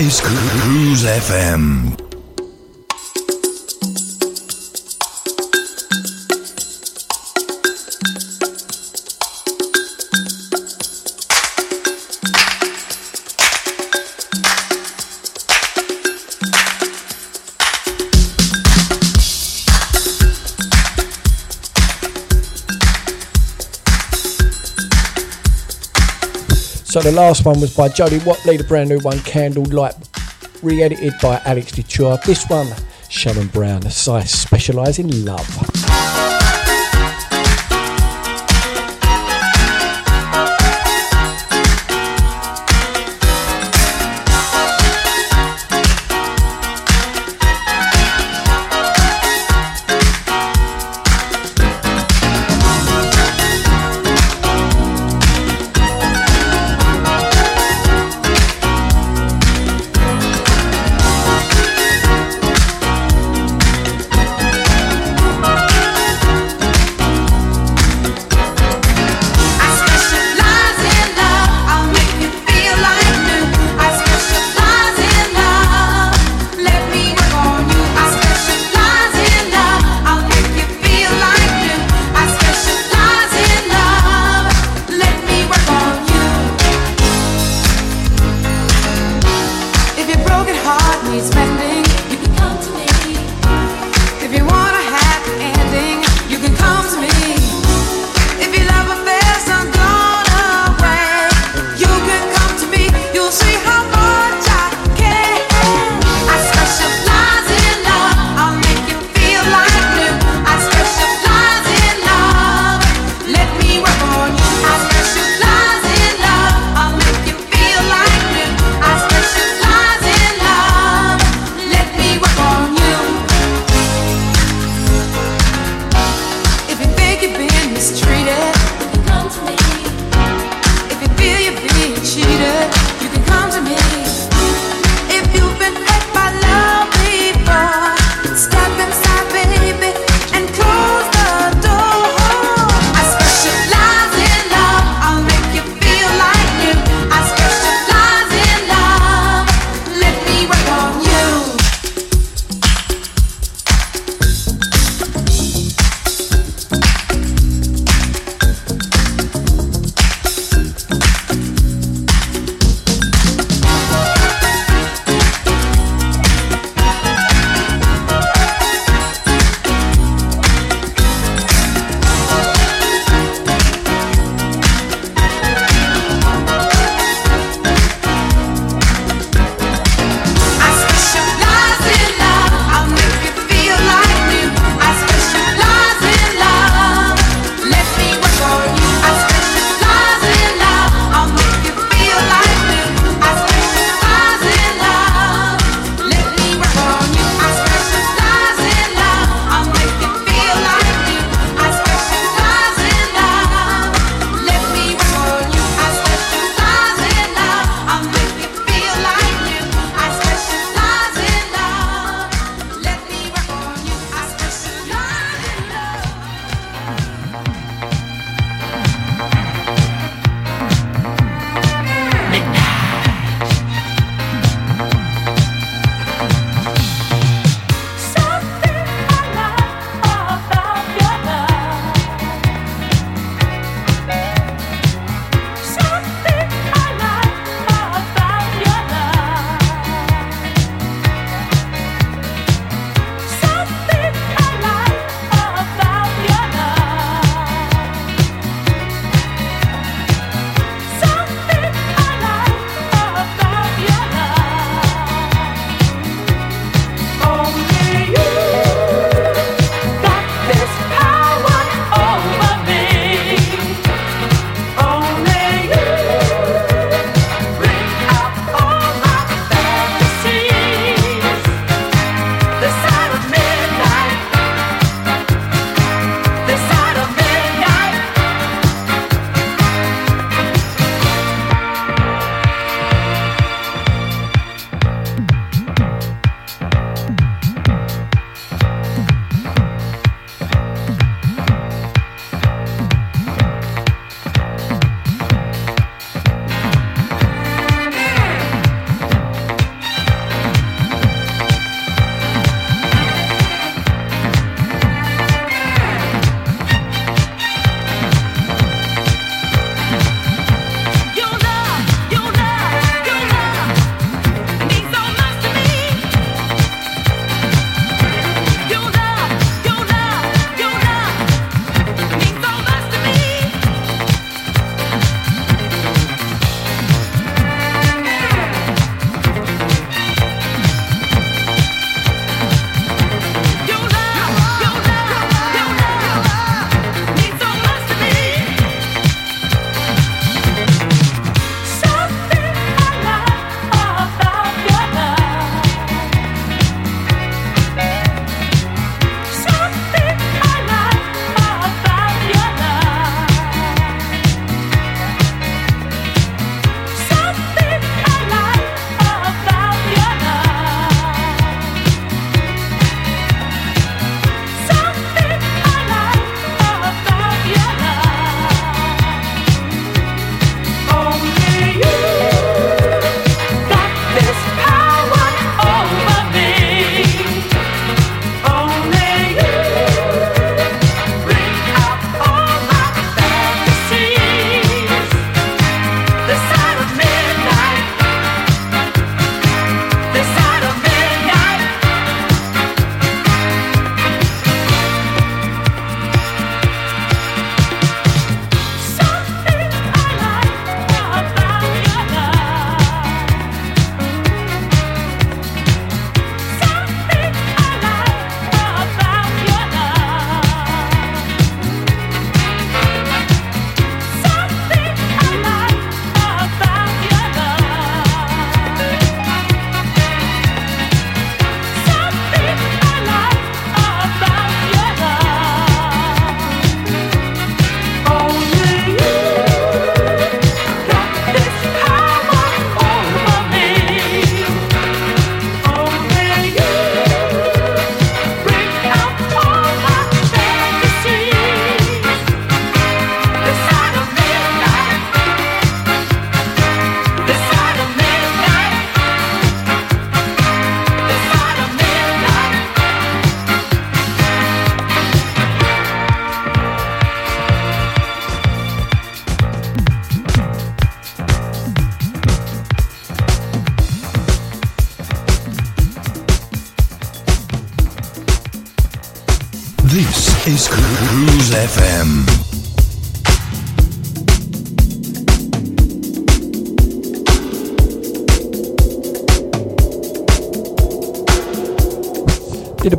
Is 0.00 0.20
Cruise 0.22 1.04
FM. 1.04 2.09
The 27.10 27.16
last 27.16 27.44
one 27.44 27.60
was 27.60 27.76
by 27.76 27.88
Jody 27.88 28.18
Watley, 28.18 28.56
the 28.56 28.62
brand 28.62 28.88
new 28.88 29.00
one, 29.00 29.18
Candlelight, 29.18 29.96
re 30.62 30.80
edited 30.80 31.14
by 31.20 31.42
Alex 31.44 31.72
DeChure. 31.72 32.22
This 32.22 32.48
one, 32.48 32.68
Sharon 33.08 33.48
Brown, 33.48 33.84
I 33.84 33.90
specialise 34.22 35.00
in 35.00 35.24
love. 35.24 35.69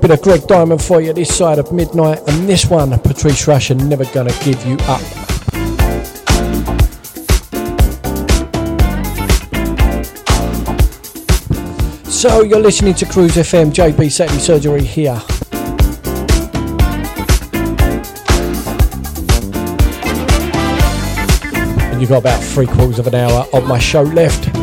Bit 0.01 0.09
of 0.09 0.21
Gregg 0.23 0.47
Diamond 0.47 0.81
for 0.81 0.99
you 0.99 1.13
this 1.13 1.37
side 1.37 1.59
of 1.59 1.71
midnight, 1.71 2.19
and 2.27 2.49
this 2.49 2.65
one, 2.65 2.89
Patrice 3.01 3.45
Rushen, 3.45 3.87
Never 3.87 4.03
Gonna 4.05 4.33
Give 4.43 4.65
You 4.65 4.75
Up. 4.87 4.99
So 12.07 12.41
you're 12.41 12.59
listening 12.59 12.95
to 12.95 13.05
Cruise 13.05 13.35
FM, 13.35 13.71
JB 13.71 14.11
Saturday 14.11 14.39
Surgery 14.39 14.83
here. 14.83 15.21
And 21.91 22.01
you've 22.01 22.09
got 22.09 22.17
about 22.17 22.43
three 22.43 22.65
quarters 22.65 22.97
of 22.97 23.05
an 23.05 23.13
hour 23.13 23.45
of 23.53 23.67
my 23.67 23.77
show 23.77 24.01
left. 24.01 24.60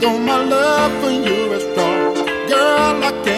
Never 0.00 1.00
for 1.00 1.10
you 1.10 1.52
up. 2.56 3.37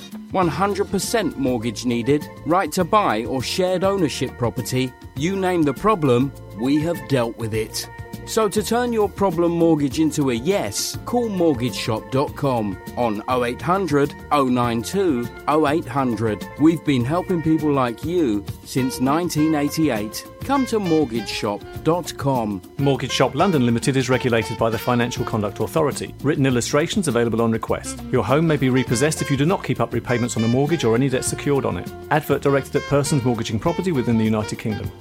100% 0.31 1.37
mortgage 1.37 1.85
needed? 1.85 2.27
Right 2.45 2.71
to 2.71 2.83
buy 2.83 3.25
or 3.25 3.41
shared 3.41 3.83
ownership 3.83 4.37
property? 4.37 4.93
You 5.15 5.35
name 5.35 5.63
the 5.63 5.73
problem, 5.73 6.31
we 6.59 6.81
have 6.81 7.07
dealt 7.07 7.37
with 7.37 7.53
it. 7.53 7.89
So 8.25 8.47
to 8.47 8.63
turn 8.63 8.93
your 8.93 9.09
problem 9.09 9.51
mortgage 9.51 9.99
into 9.99 10.29
a 10.29 10.33
yes, 10.33 10.97
call 11.05 11.27
mortgageshop.com 11.27 12.81
on 12.95 13.23
0800 13.29 14.15
092 14.31 15.27
0800. 15.49 16.47
We've 16.59 16.83
been 16.85 17.03
helping 17.03 17.41
people 17.41 17.73
like 17.73 18.05
you 18.05 18.45
since 18.63 19.01
1988. 19.01 20.25
Come 20.51 20.65
to 20.65 20.79
mortgageshop.com. 20.79 22.61
Mortgage 22.77 23.13
Shop 23.13 23.33
London 23.35 23.65
Limited 23.65 23.95
is 23.95 24.09
regulated 24.09 24.57
by 24.57 24.69
the 24.69 24.77
Financial 24.77 25.23
Conduct 25.23 25.61
Authority. 25.61 26.13
Written 26.23 26.45
illustrations 26.45 27.07
available 27.07 27.41
on 27.41 27.53
request. 27.53 28.03
Your 28.11 28.25
home 28.25 28.47
may 28.47 28.57
be 28.57 28.69
repossessed 28.69 29.21
if 29.21 29.31
you 29.31 29.37
do 29.37 29.45
not 29.45 29.63
keep 29.63 29.79
up 29.79 29.93
repayments 29.93 30.35
on 30.35 30.43
a 30.43 30.49
mortgage 30.49 30.83
or 30.83 30.93
any 30.93 31.07
debt 31.07 31.23
secured 31.23 31.63
on 31.63 31.77
it. 31.77 31.89
Advert 32.09 32.41
directed 32.41 32.75
at 32.75 32.81
persons 32.89 33.23
mortgaging 33.23 33.59
property 33.59 33.93
within 33.93 34.17
the 34.17 34.25
United 34.25 34.59
Kingdom. 34.59 34.91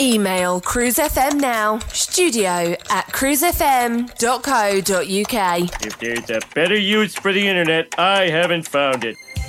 Email 0.00 0.62
Cruise 0.62 0.96
FM 0.96 1.38
now, 1.38 1.80
studio 1.92 2.76
at 2.88 3.08
cruisefm.co.uk. 3.08 5.84
If 5.84 5.98
there's 5.98 6.30
a 6.30 6.40
better 6.54 6.78
use 6.78 7.14
for 7.14 7.34
the 7.34 7.46
internet, 7.46 7.94
I 7.98 8.30
haven't 8.30 8.66
found 8.66 9.04
it. 9.04 9.18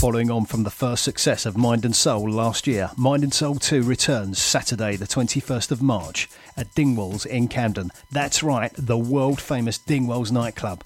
Following 0.00 0.30
on 0.30 0.46
from 0.46 0.62
the 0.62 0.70
first 0.70 1.04
success 1.04 1.44
of 1.44 1.58
Mind 1.58 1.84
and 1.84 1.94
Soul 1.94 2.30
last 2.30 2.66
year, 2.66 2.90
Mind 2.96 3.22
and 3.22 3.34
Soul 3.34 3.56
2 3.56 3.82
returns 3.82 4.38
Saturday, 4.38 4.96
the 4.96 5.06
21st 5.06 5.70
of 5.70 5.82
March 5.82 6.26
at 6.56 6.74
Dingwalls 6.74 7.26
in 7.26 7.48
Camden. 7.48 7.90
That's 8.10 8.42
right, 8.42 8.72
the 8.78 8.96
world 8.96 9.42
famous 9.42 9.78
Dingwalls 9.78 10.32
nightclub. 10.32 10.84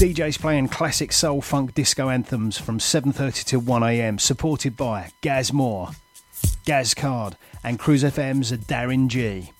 DJs 0.00 0.40
playing 0.40 0.70
classic 0.70 1.12
soul 1.12 1.40
funk 1.40 1.72
disco 1.72 2.08
anthems 2.08 2.58
from 2.58 2.80
7:30 2.80 3.44
to 3.44 3.60
1 3.60 3.84
a.m. 3.84 4.18
supported 4.18 4.76
by 4.76 5.12
Gaz 5.20 5.52
Moore, 5.52 5.90
Gaz 6.64 6.94
Card 6.94 7.36
and 7.62 7.78
Cruise 7.78 8.02
FM's 8.02 8.50
Darren 8.50 9.06
G. 9.06 9.52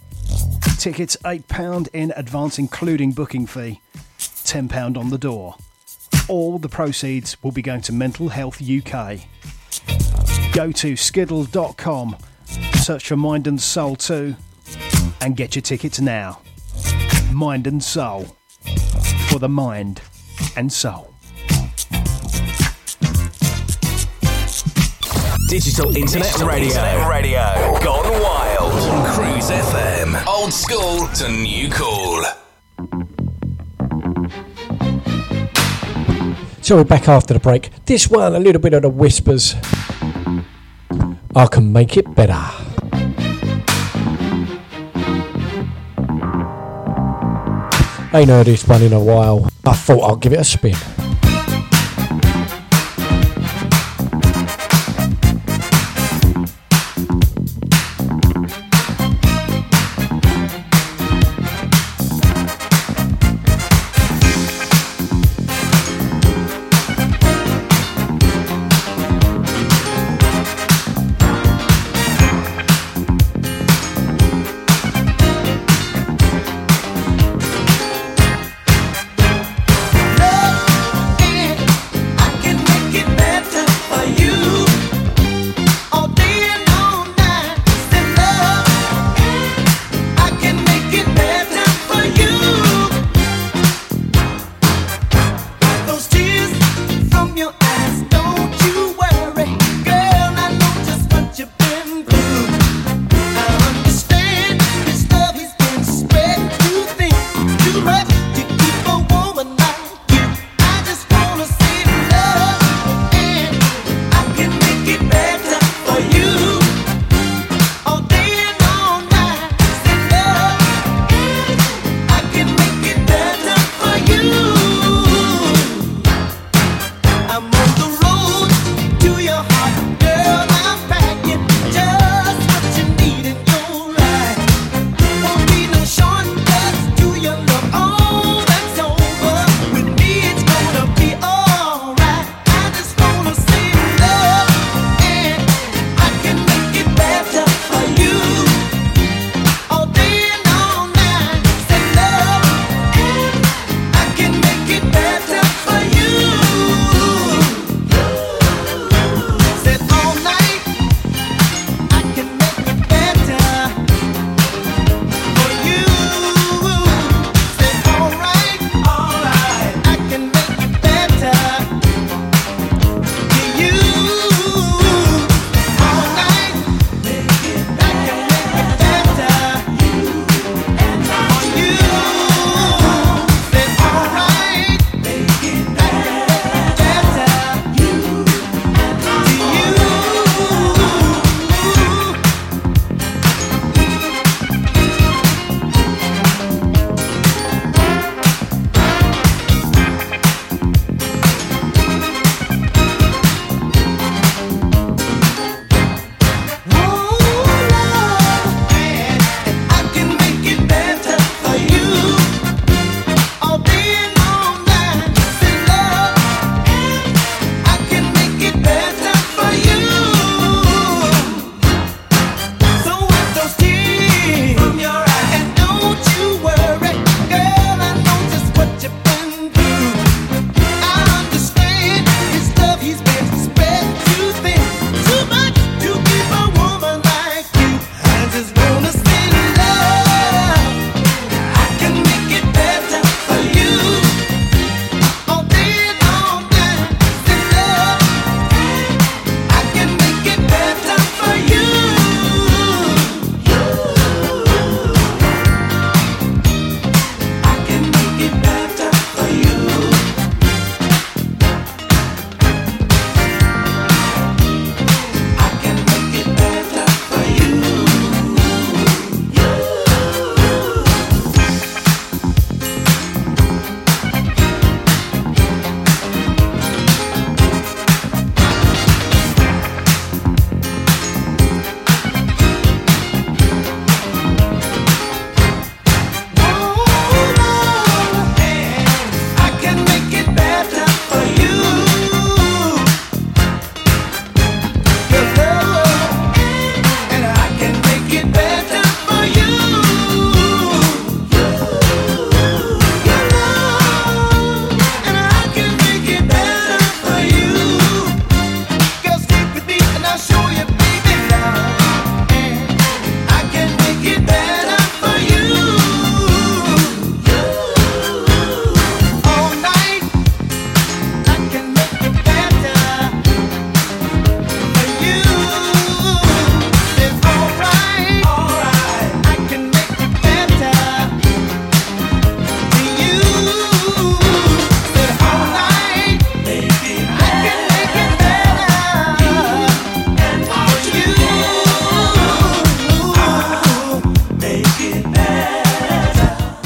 Tickets 0.76 1.16
£8 1.24 1.86
in 1.92 2.12
advance 2.16 2.58
including 2.58 3.12
booking 3.12 3.46
fee, 3.46 3.80
£10 4.18 4.96
on 4.96 5.10
the 5.10 5.18
door. 5.18 5.54
All 6.28 6.58
the 6.58 6.68
proceeds 6.68 7.42
will 7.42 7.52
be 7.52 7.62
going 7.62 7.80
to 7.82 7.92
Mental 7.92 8.28
Health 8.28 8.60
UK. 8.60 9.20
Go 10.52 10.70
to 10.72 10.94
skiddle.com, 10.94 12.16
search 12.74 13.08
for 13.08 13.16
Mind 13.16 13.46
and 13.46 13.60
Soul 13.60 13.96
2, 13.96 14.36
and 15.22 15.36
get 15.36 15.54
your 15.54 15.62
tickets 15.62 16.00
now. 16.00 16.40
Mind 17.32 17.66
and 17.66 17.82
Soul. 17.82 18.36
For 19.30 19.38
the 19.38 19.48
mind 19.48 20.02
and 20.56 20.72
soul. 20.72 21.14
Digital 25.48 25.96
Internet 25.96 26.38
Radio. 26.40 27.08
Radio. 27.08 27.78
Gone 27.82 28.22
wild. 28.22 28.72
On 28.72 29.14
Cruise 29.14 29.50
FM. 29.50 30.26
Old 30.26 30.52
school 30.52 31.08
to 31.08 31.28
new 31.30 31.70
cool. 31.70 33.17
So 36.68 36.76
we're 36.76 36.84
back 36.84 37.08
after 37.08 37.32
the 37.32 37.40
break. 37.40 37.70
This 37.86 38.10
one, 38.10 38.34
a 38.34 38.38
little 38.38 38.60
bit 38.60 38.74
of 38.74 38.82
the 38.82 38.90
whispers. 38.90 39.54
I 41.34 41.46
can 41.46 41.72
make 41.72 41.96
it 41.96 42.14
better. 42.14 42.34
Ain't 48.12 48.28
heard 48.28 48.44
this 48.44 48.68
one 48.68 48.82
in 48.82 48.92
a 48.92 49.00
while. 49.00 49.48
I 49.64 49.72
thought 49.72 50.02
I'll 50.02 50.16
give 50.16 50.34
it 50.34 50.40
a 50.40 50.44
spin. 50.44 50.76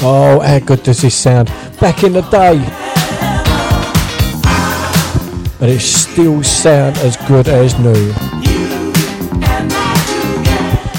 Oh, 0.05 0.41
how 0.41 0.59
good 0.59 0.83
does 0.83 1.01
this 1.01 1.15
sound? 1.15 1.47
Back 1.79 2.03
in 2.03 2.11
the 2.11 2.23
day. 2.23 2.57
And 5.61 5.71
it 5.71 5.79
still 5.79 6.43
sound 6.43 6.97
as 6.97 7.15
good 7.25 7.47
as 7.47 7.79
new. 7.79 8.11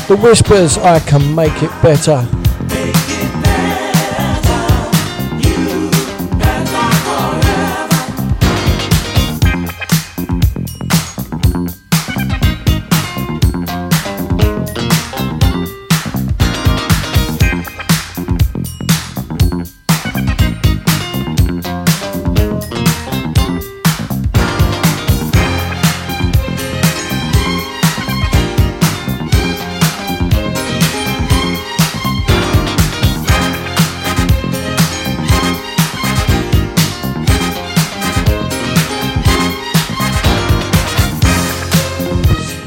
The 0.09 0.17
Whispers, 0.17 0.79
I 0.79 1.01
can 1.01 1.35
make 1.35 1.63
it 1.63 1.71
better. 1.83 2.27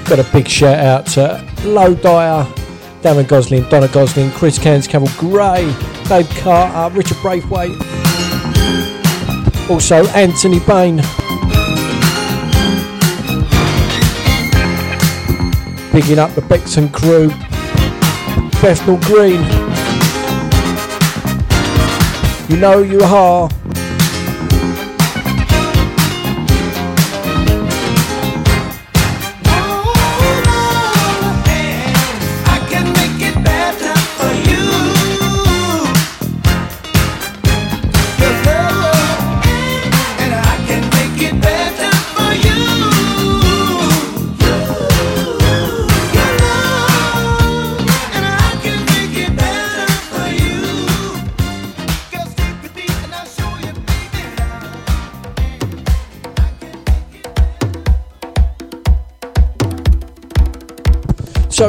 Got 0.10 0.20
a 0.20 0.32
big 0.32 0.48
shout 0.48 0.80
out 0.80 1.06
to 1.08 1.46
Low 1.66 1.94
Dyer, 1.94 2.46
Darren 3.02 3.28
Gosling, 3.28 3.68
Donna 3.68 3.90
Gosling, 3.90 4.32
Chris 4.32 4.58
Cairns, 4.58 4.88
Campbell 4.88 5.12
Gray, 5.18 5.66
Dave 6.08 6.30
Carter, 6.30 6.96
Richard 6.96 7.18
Braithwaite, 7.22 7.72
also 9.70 10.08
Anthony 10.16 10.60
Bain. 10.62 11.02
Picking 15.92 16.20
up 16.20 16.34
the 16.36 16.46
Bexon 16.48 16.88
crew, 16.88 17.28
Bethnal 18.62 18.96
Green. 19.02 19.44
You 22.50 22.56
know 22.56 22.82
you 22.82 23.02
are. 23.02 23.50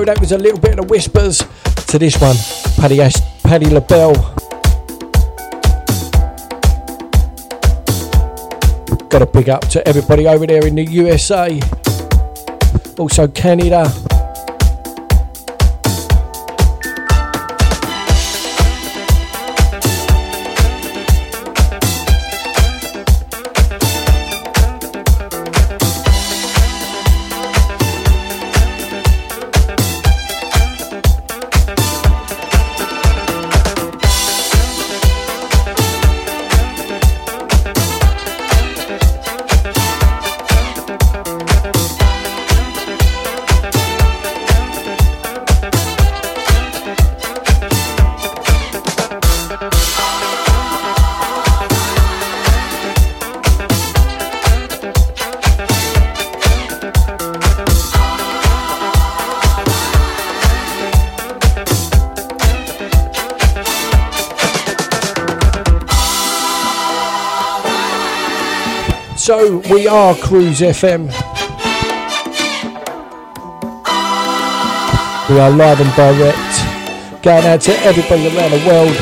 That 0.04 0.20
was 0.20 0.32
a 0.32 0.38
little 0.38 0.58
bit 0.58 0.78
of 0.78 0.88
whispers 0.88 1.42
to 1.88 1.98
this 1.98 2.18
one, 2.20 2.36
Paddy 2.76 3.02
Ash, 3.02 3.14
Patti 3.42 3.66
LaBelle. 3.66 4.14
Got 9.08 9.22
a 9.22 9.26
big 9.26 9.48
up 9.48 9.68
to 9.68 9.86
everybody 9.86 10.26
over 10.26 10.46
there 10.46 10.66
in 10.66 10.76
the 10.76 10.84
USA, 10.84 11.60
also 12.98 13.28
Canada. 13.28 13.92
We 69.88 69.94
are 69.94 70.14
Cruise 70.16 70.60
FM. 70.60 71.06
We 75.30 75.40
are 75.40 75.50
live 75.50 75.80
and 75.80 75.94
direct, 75.96 77.22
going 77.22 77.46
out 77.46 77.62
to 77.62 77.72
everybody 77.86 78.26
around 78.26 78.50
the 78.50 78.58
world. 78.68 78.94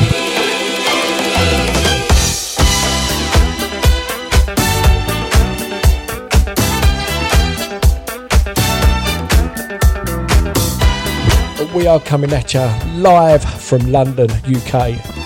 We 11.75 11.85
are 11.87 11.99
coming 11.99 12.31
at 12.31 12.53
you 12.53 12.61
live 13.01 13.43
from 13.43 13.91
London, 13.91 14.31
UK. 14.45 15.16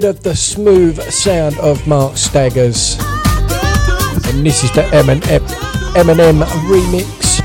Bit 0.00 0.08
of 0.08 0.22
the 0.22 0.34
smooth 0.34 0.98
sound 1.10 1.58
of 1.58 1.86
Mark 1.86 2.16
Staggers. 2.16 2.96
And 4.28 4.46
this 4.46 4.64
is 4.64 4.72
the 4.72 4.88
M&M, 4.94 5.20
Eminem 5.20 6.42
remix. 6.70 7.42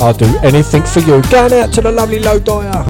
I'll 0.00 0.12
do 0.12 0.26
anything 0.38 0.82
for 0.82 0.98
you. 1.00 1.22
Going 1.30 1.52
out 1.52 1.72
to 1.74 1.80
the 1.82 1.92
lovely 1.92 2.18
Low 2.18 2.40
Dyer. 2.40 2.84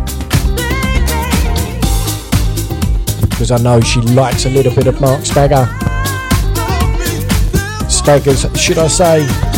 Because 3.29 3.51
I 3.51 3.59
know 3.59 3.83
she 3.83 4.01
likes 4.01 4.47
a 4.47 4.51
little 4.51 4.75
bit 4.75 4.87
of 4.87 4.99
Mark 4.99 5.27
Stagger. 5.27 5.67
Staggers, 7.91 8.47
should 8.59 8.79
I 8.79 8.87
say? 8.87 9.52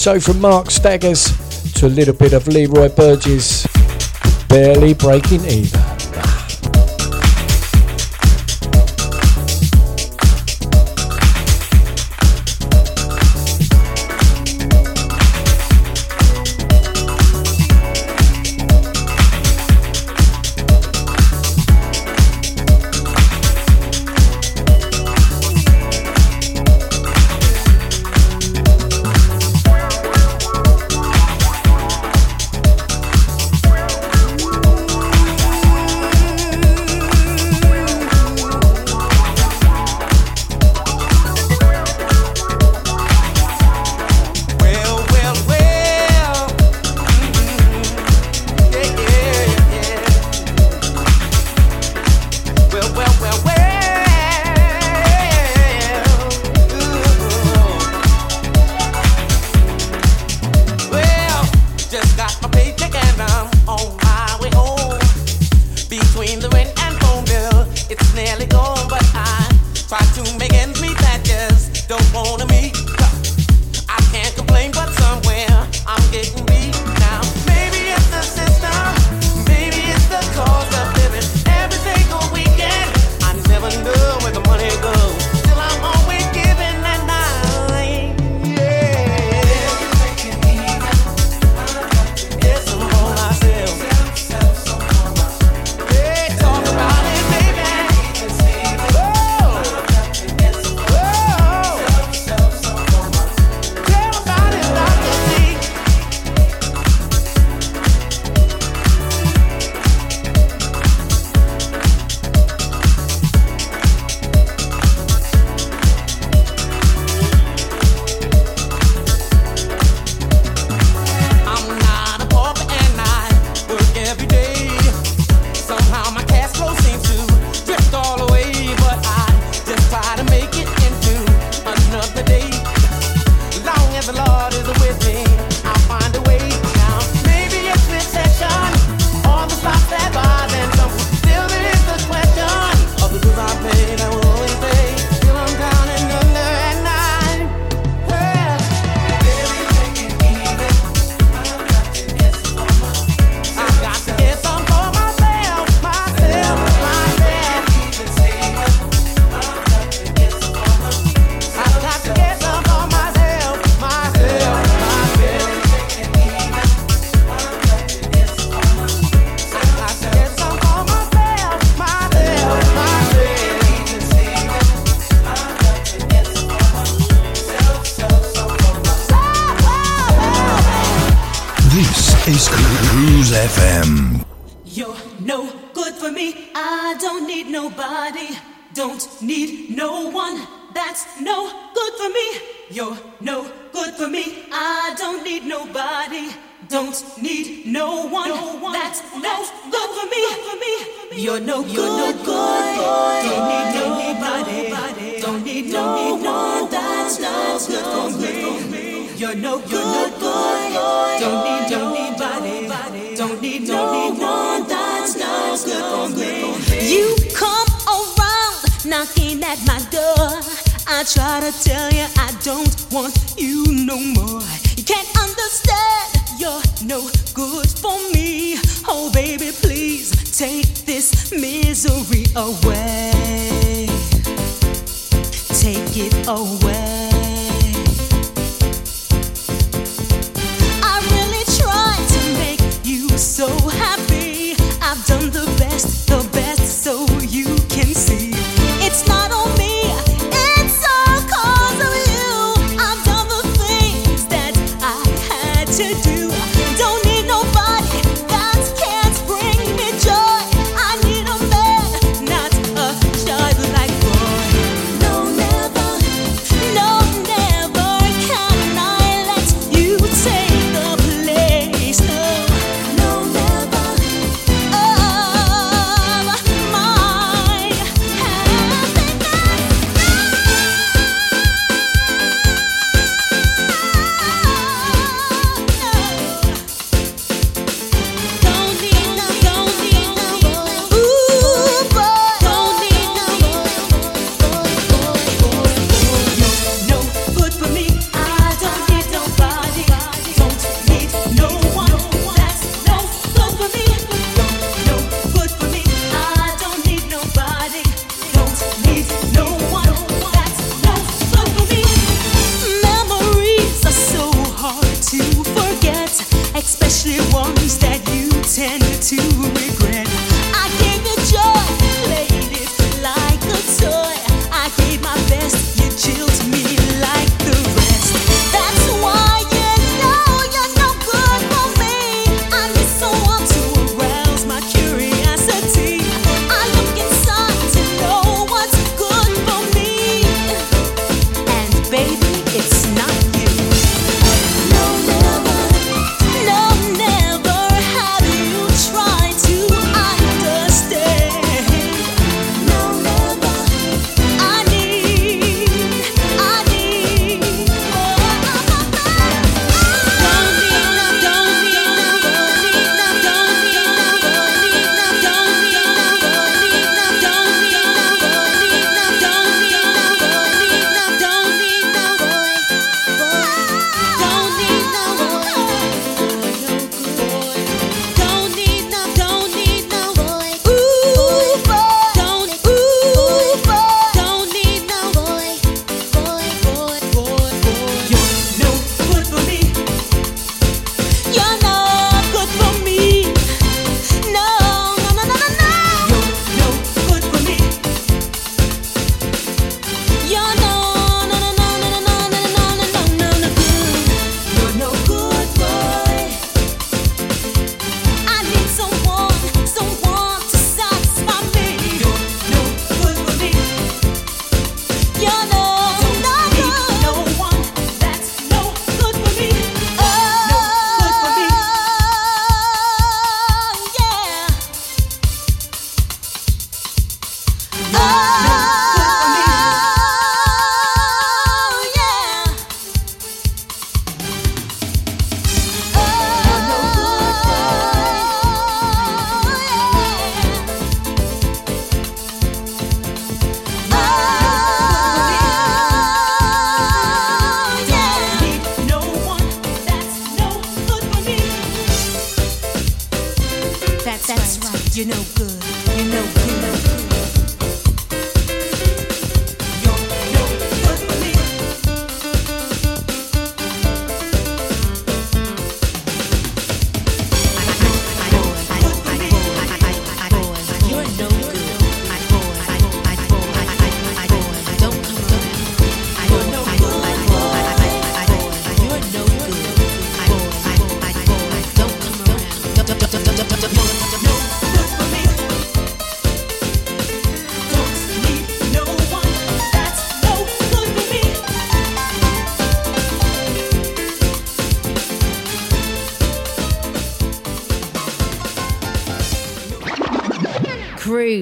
So 0.00 0.18
from 0.18 0.40
Mark 0.40 0.70
Staggers 0.70 1.24
to 1.74 1.86
a 1.86 1.88
little 1.88 2.14
bit 2.14 2.32
of 2.32 2.48
Leroy 2.48 2.88
Burgess, 2.88 3.66
barely 4.48 4.94
breaking 4.94 5.44
even. 5.44 5.79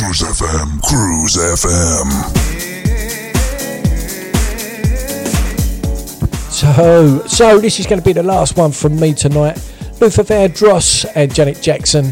Cruise 0.00 0.22
FM, 0.22 0.80
Cruise 0.80 1.36
FM. 1.36 2.08
So, 6.50 7.26
so 7.26 7.58
this 7.60 7.78
is 7.78 7.86
going 7.86 8.00
to 8.00 8.04
be 8.04 8.14
the 8.14 8.22
last 8.22 8.56
one 8.56 8.72
from 8.72 8.98
me 8.98 9.12
tonight. 9.12 9.56
Luther 10.00 10.24
Vandross 10.24 11.04
and 11.14 11.34
Janet 11.34 11.60
Jackson. 11.60 12.08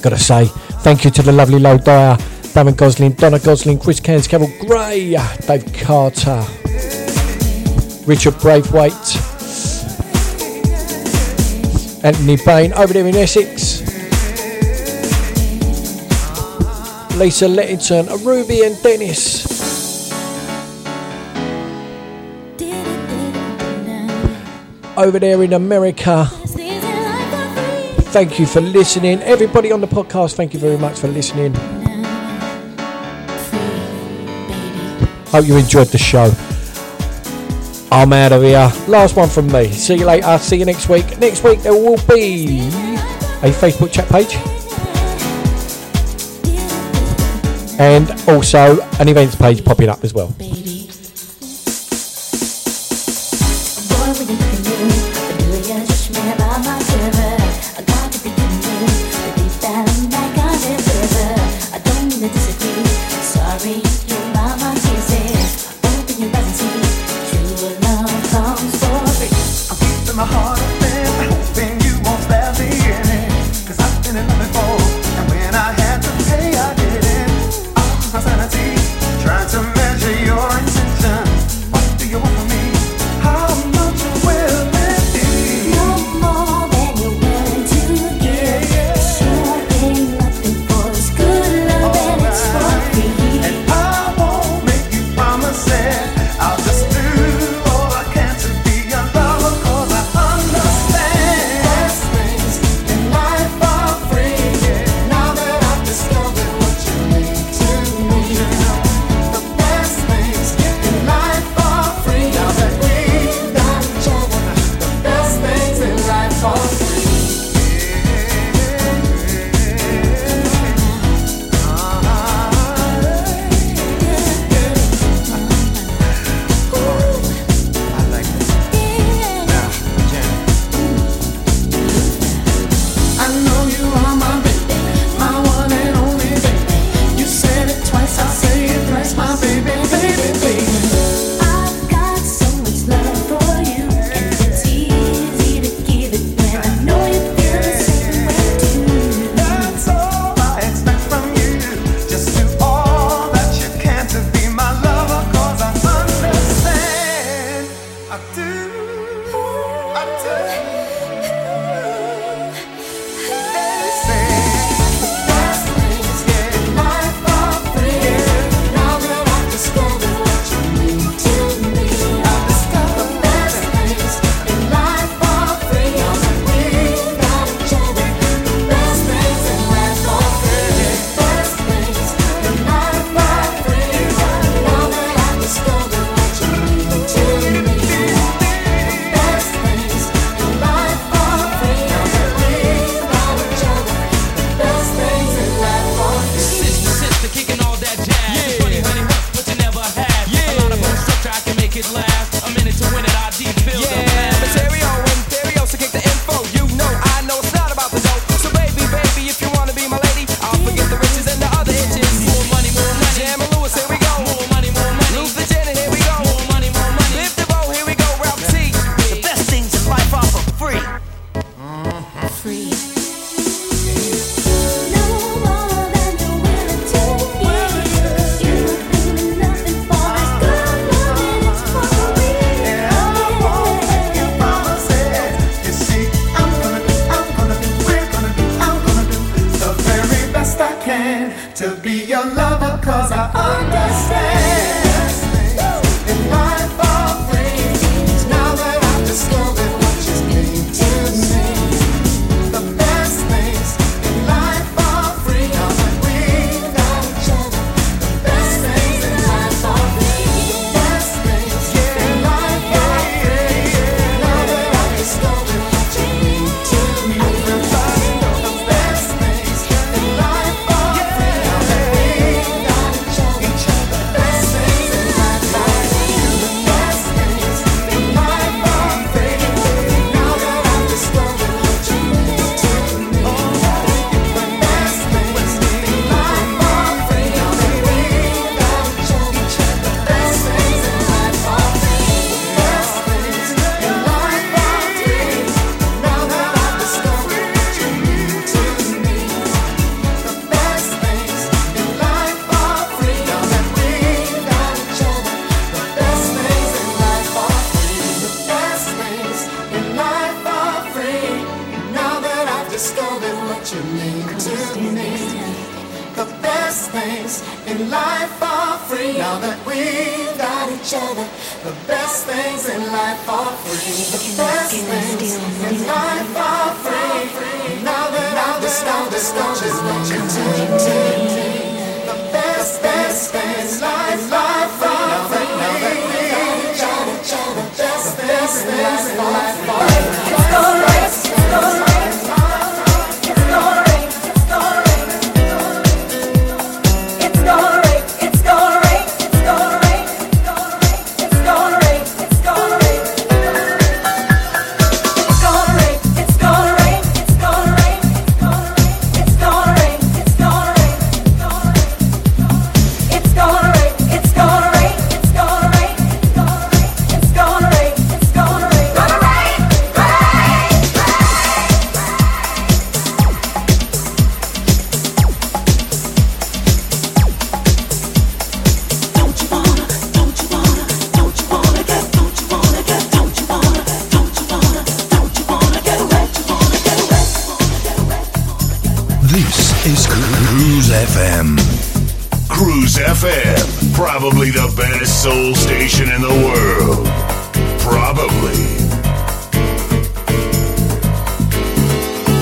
Gotta 0.00 0.16
say, 0.16 0.46
thank 0.80 1.04
you 1.04 1.10
to 1.10 1.20
the 1.20 1.30
lovely 1.30 1.58
Low 1.58 1.76
Dyer, 1.76 2.16
Darren 2.54 2.74
Gosling, 2.74 3.12
Donna 3.12 3.38
Gosling, 3.38 3.78
Chris 3.78 4.00
Cairns, 4.00 4.26
Carol 4.26 4.50
Gray, 4.60 5.10
Dave 5.46 5.70
Carter, 5.74 6.42
Richard 8.06 8.38
Braithwaite, 8.40 8.94
Anthony 12.02 12.36
Bain 12.46 12.72
over 12.72 12.94
there 12.94 13.06
in 13.06 13.14
Essex. 13.14 13.71
Lisa 17.16 17.46
Lettington, 17.46 18.08
Ruby 18.24 18.62
and 18.62 18.80
Dennis. 18.82 19.46
Over 24.96 25.18
there 25.18 25.42
in 25.42 25.52
America. 25.52 26.26
Thank 28.12 28.38
you 28.38 28.46
for 28.46 28.60
listening. 28.60 29.20
Everybody 29.22 29.72
on 29.72 29.80
the 29.80 29.86
podcast, 29.86 30.34
thank 30.34 30.52
you 30.52 30.60
very 30.60 30.76
much 30.76 30.98
for 30.98 31.08
listening. 31.08 31.54
Hope 35.32 35.46
you 35.46 35.56
enjoyed 35.56 35.88
the 35.88 35.98
show. 35.98 36.30
I'm 37.90 38.12
out 38.12 38.32
of 38.32 38.42
here. 38.42 38.70
Last 38.88 39.16
one 39.16 39.28
from 39.28 39.46
me. 39.52 39.70
See 39.72 39.96
you 39.96 40.06
later. 40.06 40.38
See 40.38 40.56
you 40.56 40.64
next 40.64 40.88
week. 40.88 41.18
Next 41.18 41.44
week 41.44 41.60
there 41.60 41.72
will 41.72 41.96
be 42.08 42.60
a 43.42 43.50
Facebook 43.50 43.92
chat 43.92 44.08
page. 44.08 44.61
And 47.82 48.08
also 48.28 48.80
an 49.00 49.08
events 49.08 49.34
page 49.34 49.64
popping 49.64 49.88
up 49.88 50.04
as 50.04 50.14
well. 50.14 50.32